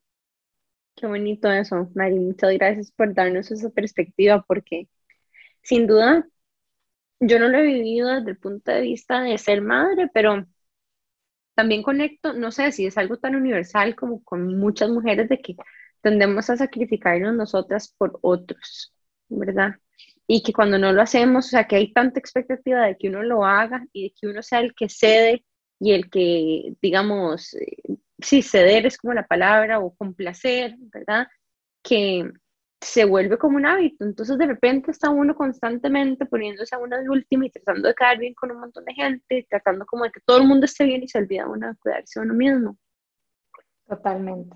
[0.95, 2.19] Qué bonito eso, Mari.
[2.19, 4.89] Muchas gracias por darnos esa perspectiva porque
[5.61, 6.27] sin duda
[7.19, 10.45] yo no lo he vivido desde el punto de vista de ser madre, pero
[11.53, 15.55] también conecto, no sé si es algo tan universal como con muchas mujeres de que
[16.01, 18.93] tendemos a sacrificarnos nosotras por otros,
[19.27, 19.75] ¿verdad?
[20.25, 23.23] Y que cuando no lo hacemos, o sea, que hay tanta expectativa de que uno
[23.23, 25.45] lo haga y de que uno sea el que cede
[25.79, 31.27] y el que, digamos, eh, sí, ceder es como la palabra o complacer, ¿verdad?
[31.81, 32.29] Que,
[32.81, 34.05] se vuelve como un hábito.
[34.05, 38.17] Entonces, de repente está uno constantemente poniéndose a una de última y tratando de quedar
[38.17, 41.03] bien con un montón de gente, tratando como de que todo el mundo esté bien
[41.03, 42.77] y se olvida uno de cuidarse a uno mismo.
[43.87, 44.55] Totalmente.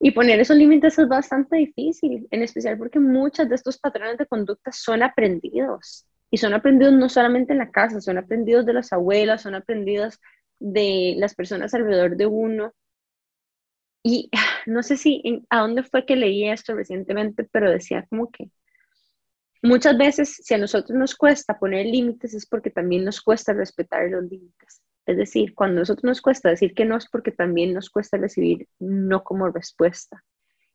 [0.00, 4.26] Y poner esos límites es bastante difícil, en especial porque muchos de estos patrones de
[4.26, 6.06] conducta son aprendidos.
[6.32, 10.20] Y son aprendidos no solamente en la casa, son aprendidos de las abuelas, son aprendidos
[10.60, 12.72] de las personas alrededor de uno.
[14.04, 14.30] Y
[14.66, 18.50] no sé si a dónde fue que leí esto recientemente, pero decía como que
[19.62, 24.08] muchas veces si a nosotros nos cuesta poner límites es porque también nos cuesta respetar
[24.08, 24.82] los límites.
[25.06, 28.16] Es decir, cuando a nosotros nos cuesta decir que no es porque también nos cuesta
[28.16, 30.22] recibir no como respuesta.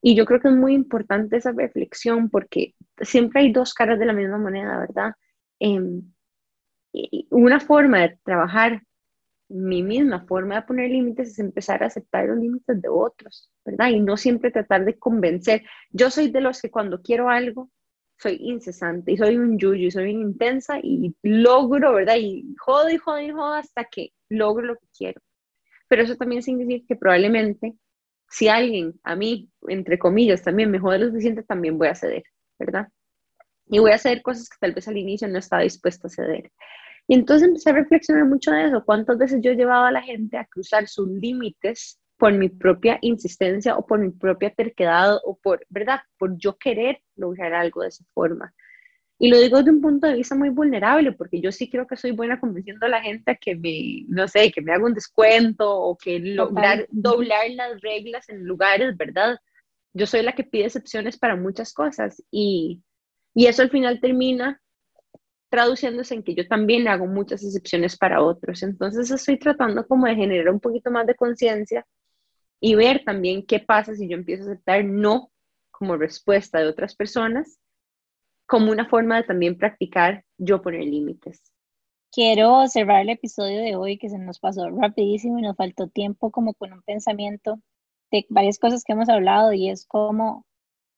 [0.02, 4.06] Y yo creo que es muy importante esa reflexión porque siempre hay dos caras de
[4.06, 5.14] la misma moneda, ¿verdad?
[5.60, 6.14] Em,
[7.30, 8.84] una forma de trabajar
[9.50, 13.90] mi misma forma de poner límites es empezar a aceptar los límites de otros, ¿verdad?
[13.90, 15.64] Y no siempre tratar de convencer.
[15.92, 17.70] Yo soy de los que cuando quiero algo,
[18.18, 22.16] soy incesante y soy un yuyu y soy intensa y logro, ¿verdad?
[22.18, 25.22] Y jodo y jodo y jodo hasta que logro lo que quiero.
[25.88, 27.76] Pero eso también significa que probablemente
[28.30, 32.24] si alguien a mí, entre comillas, también me jode lo suficiente, también voy a ceder,
[32.58, 32.88] ¿verdad?
[33.68, 36.52] Y voy a hacer cosas que tal vez al inicio no estaba dispuesta a ceder.
[37.08, 40.38] Y entonces empecé a reflexionar mucho de eso, cuántas veces yo llevaba a la gente
[40.38, 45.66] a cruzar sus límites por mi propia insistencia o por mi propia terquedad o por,
[45.70, 46.00] ¿verdad?
[46.18, 48.54] Por yo querer lograr algo de esa forma.
[49.18, 51.96] Y lo digo desde un punto de vista muy vulnerable, porque yo sí creo que
[51.96, 54.94] soy buena convenciendo a la gente a que me, no sé, que me haga un
[54.94, 59.38] descuento o que lograr doblar las reglas en lugares, ¿verdad?
[59.94, 62.84] Yo soy la que pide excepciones para muchas cosas y,
[63.34, 64.62] y eso al final termina
[65.50, 68.64] traduciéndose en que yo también hago muchas excepciones para otros.
[68.64, 71.86] Entonces estoy tratando como de generar un poquito más de conciencia
[72.60, 75.32] y ver también qué pasa si yo empiezo a aceptar no
[75.72, 77.60] como respuesta de otras personas,
[78.48, 81.52] como una forma de también practicar yo poner límites.
[82.12, 86.32] Quiero cerrar el episodio de hoy que se nos pasó rapidísimo y nos faltó tiempo
[86.32, 87.60] como con un pensamiento
[88.12, 90.46] de varias cosas que hemos hablado y es como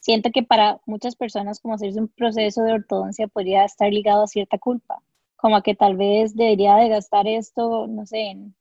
[0.08, 4.28] siento que para muchas personas como hacerse un proceso de ortodoncia podría estar ligado a
[4.28, 5.04] cierta culpa,
[5.36, 8.56] como que tal vez debería de gastar esto, no sé, en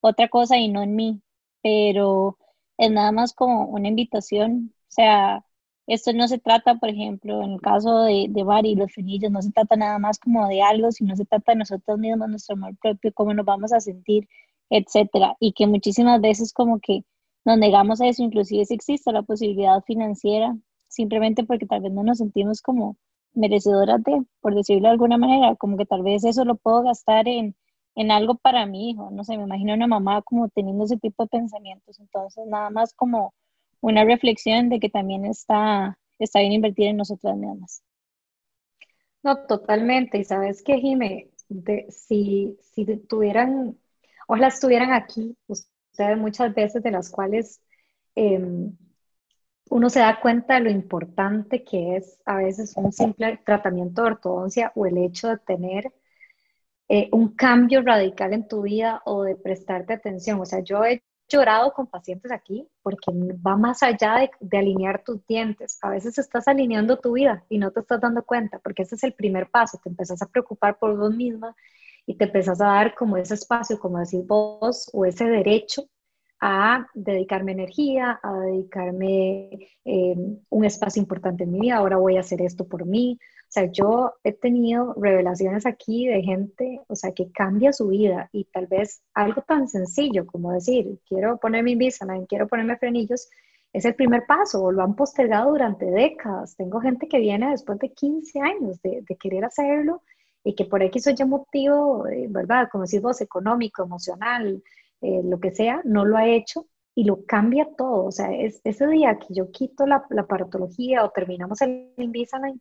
[0.00, 1.20] otra cosa y no en mí,
[1.62, 2.38] pero
[2.78, 5.44] es nada más como una invitación, o sea,
[5.86, 9.30] esto no se trata, por ejemplo, en el caso de, de Bari y los fenillos,
[9.30, 12.54] no se trata nada más como de algo, sino se trata de nosotros mismos, nuestro
[12.54, 14.26] amor propio, cómo nos vamos a sentir,
[14.70, 17.04] etcétera, y que muchísimas veces como que
[17.44, 20.56] nos negamos a eso, inclusive si existe la posibilidad financiera
[20.88, 22.96] simplemente porque tal vez no nos sentimos como
[23.34, 27.28] merecedoras de, por decirlo de alguna manera, como que tal vez eso lo puedo gastar
[27.28, 27.54] en,
[27.94, 29.10] en algo para mi hijo.
[29.10, 31.98] No sé, me imagino una mamá como teniendo ese tipo de pensamientos.
[32.00, 33.34] Entonces, nada más como
[33.80, 37.82] una reflexión de que también está, está bien invertir en nosotras mismas.
[39.22, 40.18] No, totalmente.
[40.18, 41.30] Y sabes que, Jime,
[41.90, 43.78] si, si tuvieran,
[44.28, 47.60] ojalá estuvieran aquí, ustedes muchas veces de las cuales
[48.14, 48.76] em,
[49.70, 54.08] uno se da cuenta de lo importante que es a veces un simple tratamiento de
[54.08, 55.92] ortodoncia o el hecho de tener
[56.88, 60.40] eh, un cambio radical en tu vida o de prestarte atención.
[60.40, 63.10] O sea, yo he llorado con pacientes aquí porque
[63.46, 65.78] va más allá de, de, alinear tus dientes.
[65.82, 69.04] A veces estás alineando tu vida y no te estás dando cuenta porque ese es
[69.04, 69.78] el primer paso.
[69.82, 71.54] Te empezás a preocupar por vos misma
[72.06, 75.88] y te empezás a dar como ese espacio, como decir vos, o ese derecho
[76.40, 80.16] a dedicarme energía, a dedicarme eh,
[80.50, 83.18] un espacio importante en mi vida, ahora voy a hacer esto por mí.
[83.20, 88.28] O sea, yo he tenido revelaciones aquí de gente, o sea, que cambia su vida
[88.32, 93.28] y tal vez algo tan sencillo como decir, quiero ponerme Invisalign, quiero ponerme frenillos,
[93.72, 96.56] es el primer paso, o lo han postergado durante décadas.
[96.56, 100.02] Tengo gente que viene después de 15 años de, de querer hacerlo
[100.44, 102.68] y que por X o Y motivo, eh, ¿verdad?
[102.70, 104.62] Como decís vos, económico, emocional,
[105.00, 108.06] eh, lo que sea, no lo ha hecho y lo cambia todo.
[108.06, 112.60] O sea, es, ese día que yo quito la, la paratología o terminamos el Invisalign,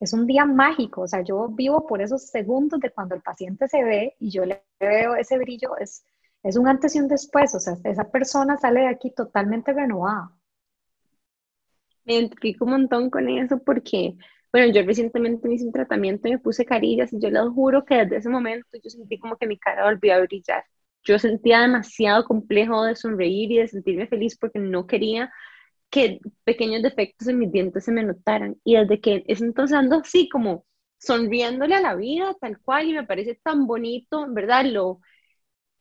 [0.00, 1.02] es un día mágico.
[1.02, 4.44] O sea, yo vivo por esos segundos de cuando el paciente se ve y yo
[4.44, 6.04] le veo ese brillo, es,
[6.42, 7.54] es un antes y un después.
[7.54, 10.32] O sea, esa persona sale de aquí totalmente renovada.
[12.04, 14.16] Me identifico un montón con eso porque,
[14.52, 17.84] bueno, yo recientemente me hice un tratamiento y me puse carillas y yo les juro
[17.84, 20.64] que desde ese momento yo sentí como que mi cara volvió a brillar
[21.04, 25.32] yo sentía demasiado complejo de sonreír y de sentirme feliz porque no quería
[25.90, 28.56] que pequeños defectos en mis dientes se me notaran.
[28.64, 30.64] Y desde que es entonces ando así como
[30.98, 34.64] sonriéndole a la vida tal cual y me parece tan bonito, ¿verdad?
[34.66, 35.00] Lo,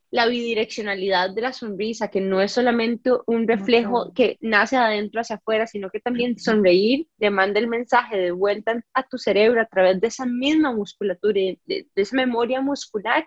[0.09, 5.21] la bidireccionalidad de la sonrisa, que no es solamente un reflejo que nace de adentro
[5.21, 9.61] hacia afuera, sino que también sonreír le manda el mensaje de vuelta a tu cerebro
[9.61, 13.25] a través de esa misma musculatura, de, de esa memoria muscular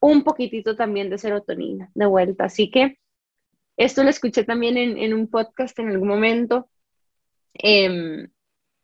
[0.00, 2.44] un poquitito también de serotonina de vuelta.
[2.44, 2.98] Así que
[3.76, 6.68] esto lo escuché también en, un podcast en algún momento.
[7.54, 8.28] Em,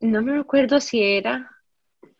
[0.00, 1.50] no me recuerdo si era,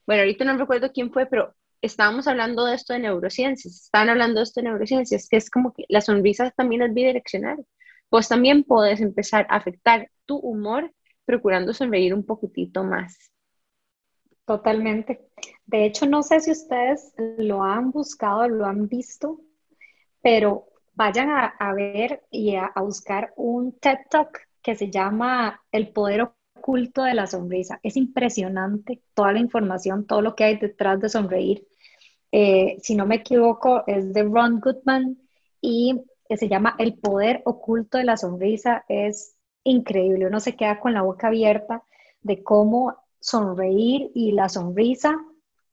[0.06, 4.40] bueno, ahorita no recuerdo quién fue, pero estábamos hablando de esto de neurociencias, estaban hablando
[4.40, 7.66] de esto de neurociencias, que es como que la sonrisa también es bidireccional.
[8.08, 10.92] Pues también puedes empezar a afectar tu humor
[11.24, 13.32] procurando sonreír un poquitito más.
[14.52, 15.30] Totalmente.
[15.64, 19.40] De hecho, no sé si ustedes lo han buscado, lo han visto,
[20.20, 26.28] pero vayan a, ver y a, buscar un TED Talk que se llama El poder
[26.54, 27.80] oculto de la sonrisa.
[27.82, 31.66] Es impresionante toda la información, todo lo que hay detrás de sonreír.
[32.30, 35.16] Eh, si no me equivoco, es de Ron Goodman
[35.62, 35.98] y
[36.28, 38.84] se llama El poder oculto de la sonrisa.
[38.86, 39.34] Es
[39.64, 41.84] increíble, uno se queda con la boca abierta
[42.20, 45.16] de cómo sonreír y la sonrisa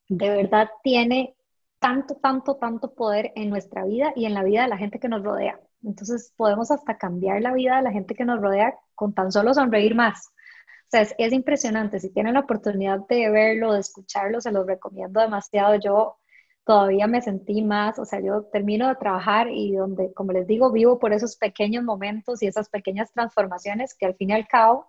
[0.08, 1.36] de verdad tiene
[1.80, 5.10] tanto, tanto, tanto poder en nuestra vida y en la vida de la gente que
[5.10, 5.60] nos rodea.
[5.84, 9.54] Entonces podemos hasta cambiar la vida de la gente que nos rodea con tan solo
[9.54, 10.28] sonreír más.
[10.28, 12.00] O sea, es, impresionante.
[12.00, 15.76] Si tienen la oportunidad de verlo, de escucharlo, se los recomiendo demasiado.
[15.76, 16.18] Yo
[16.66, 20.72] todavía me sentí más, o sea, yo termino de trabajar y donde, como les digo,
[20.72, 24.88] vivo por esos pequeños momentos y esas pequeñas transformaciones que al fin y al cabo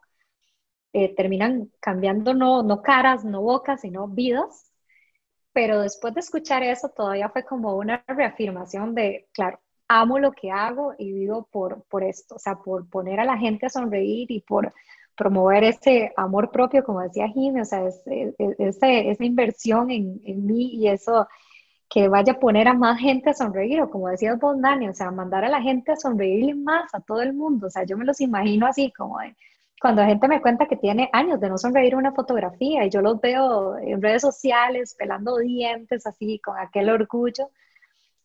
[0.92, 4.70] eh, terminan cambiando no, no caras, no bocas, sino vidas.
[5.52, 10.50] Pero después de escuchar eso, todavía fue como una reafirmación de, claro, amo lo que
[10.52, 14.30] hago y vivo por, por esto, o sea, por poner a la gente a sonreír
[14.30, 14.72] y por
[15.16, 18.00] promover ese amor propio, como decía Jimmy, o sea, es,
[18.38, 21.28] esa inversión en, en, mí y eso
[21.88, 24.94] que vaya a poner a más gente a sonreír, o como decías vos, Dani, o
[24.94, 27.98] sea, mandar a la gente a sonreírle más a todo el mundo, o sea, yo
[27.98, 29.34] me los imagino así, como de,
[29.80, 33.00] cuando la gente me cuenta que tiene años de no sonreír una fotografía y yo
[33.00, 37.50] los veo en redes sociales pelando dientes así con aquel orgullo,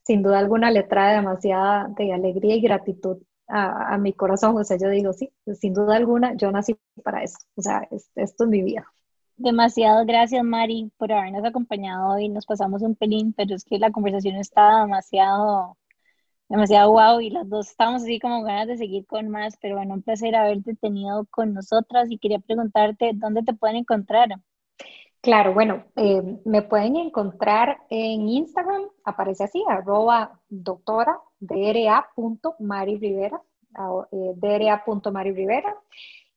[0.03, 4.58] sin duda alguna le trae demasiada de alegría y gratitud a, mi corazón.
[4.58, 7.38] O sea, yo digo, sí, sin duda alguna, yo nací para eso.
[7.56, 8.86] O sea, esto es mi vida.
[9.38, 12.28] Demasiado gracias, Mari, por habernos acompañado hoy.
[12.28, 15.78] Nos pasamos un pelín, pero es que la conversación está demasiado
[16.50, 19.93] demasiado guau y las dos estamos así como ganas de seguir con más, pero bueno,
[19.96, 24.30] un placer haberte tenido con nosotras y quería preguntarte dónde te pueden encontrar.
[25.22, 33.41] Claro, bueno, eh, me pueden encontrar en Instagram, aparece así, arroba doctora dra.maririvera,
[34.12, 35.76] eh, dra.maririvera,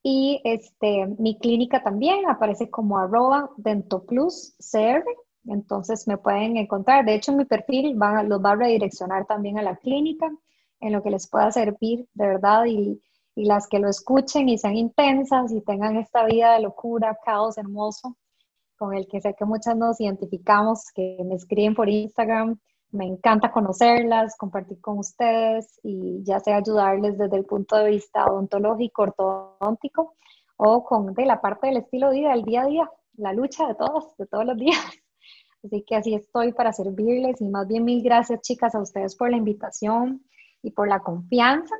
[0.02, 5.04] y este, mi clínica también aparece como arroba dentopluscr,
[5.46, 7.04] Entonces me pueden encontrar.
[7.04, 10.30] De hecho, en mi perfil van, los va a redireccionar también a la clínica,
[10.80, 13.00] en lo que les pueda servir de verdad y,
[13.34, 18.16] las que lo escuchen y sean intensas y tengan esta vida de locura, caos hermoso,
[18.76, 22.58] con el que sé que muchas nos identificamos, que me escriben por Instagram.
[22.90, 28.26] Me encanta conocerlas, compartir con ustedes y ya sea ayudarles desde el punto de vista
[28.26, 30.14] odontológico, ortodóntico
[30.56, 33.68] o con de la parte del estilo de vida, del día a día, la lucha
[33.68, 34.84] de todos, de todos los días.
[35.68, 39.30] Así que así estoy para servirles y más bien mil gracias chicas a ustedes por
[39.30, 40.24] la invitación
[40.62, 41.74] y por la confianza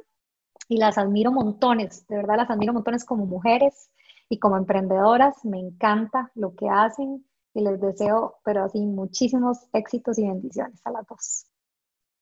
[0.68, 3.91] y las admiro montones, de verdad las admiro montones como mujeres
[4.28, 7.24] y como emprendedoras, me encanta lo que hacen
[7.55, 11.47] y les deseo, pero así, muchísimos éxitos y bendiciones a las dos.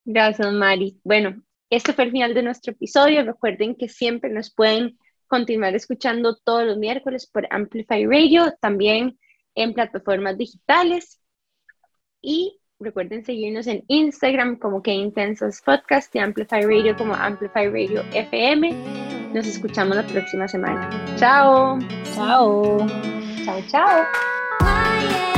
[0.05, 1.01] Gracias, Mari.
[1.03, 3.23] Bueno, este fue el final de nuestro episodio.
[3.23, 4.97] Recuerden que siempre nos pueden
[5.27, 9.19] continuar escuchando todos los miércoles por Amplify Radio, también
[9.53, 11.19] en plataformas digitales.
[12.21, 18.03] Y recuerden seguirnos en Instagram como que Intensas Podcast y Amplify Radio como Amplify Radio
[18.13, 18.73] FM.
[19.33, 20.89] Nos escuchamos la próxima semana.
[21.17, 21.79] Chao.
[22.15, 22.77] Chao.
[23.45, 25.36] Chao, chao.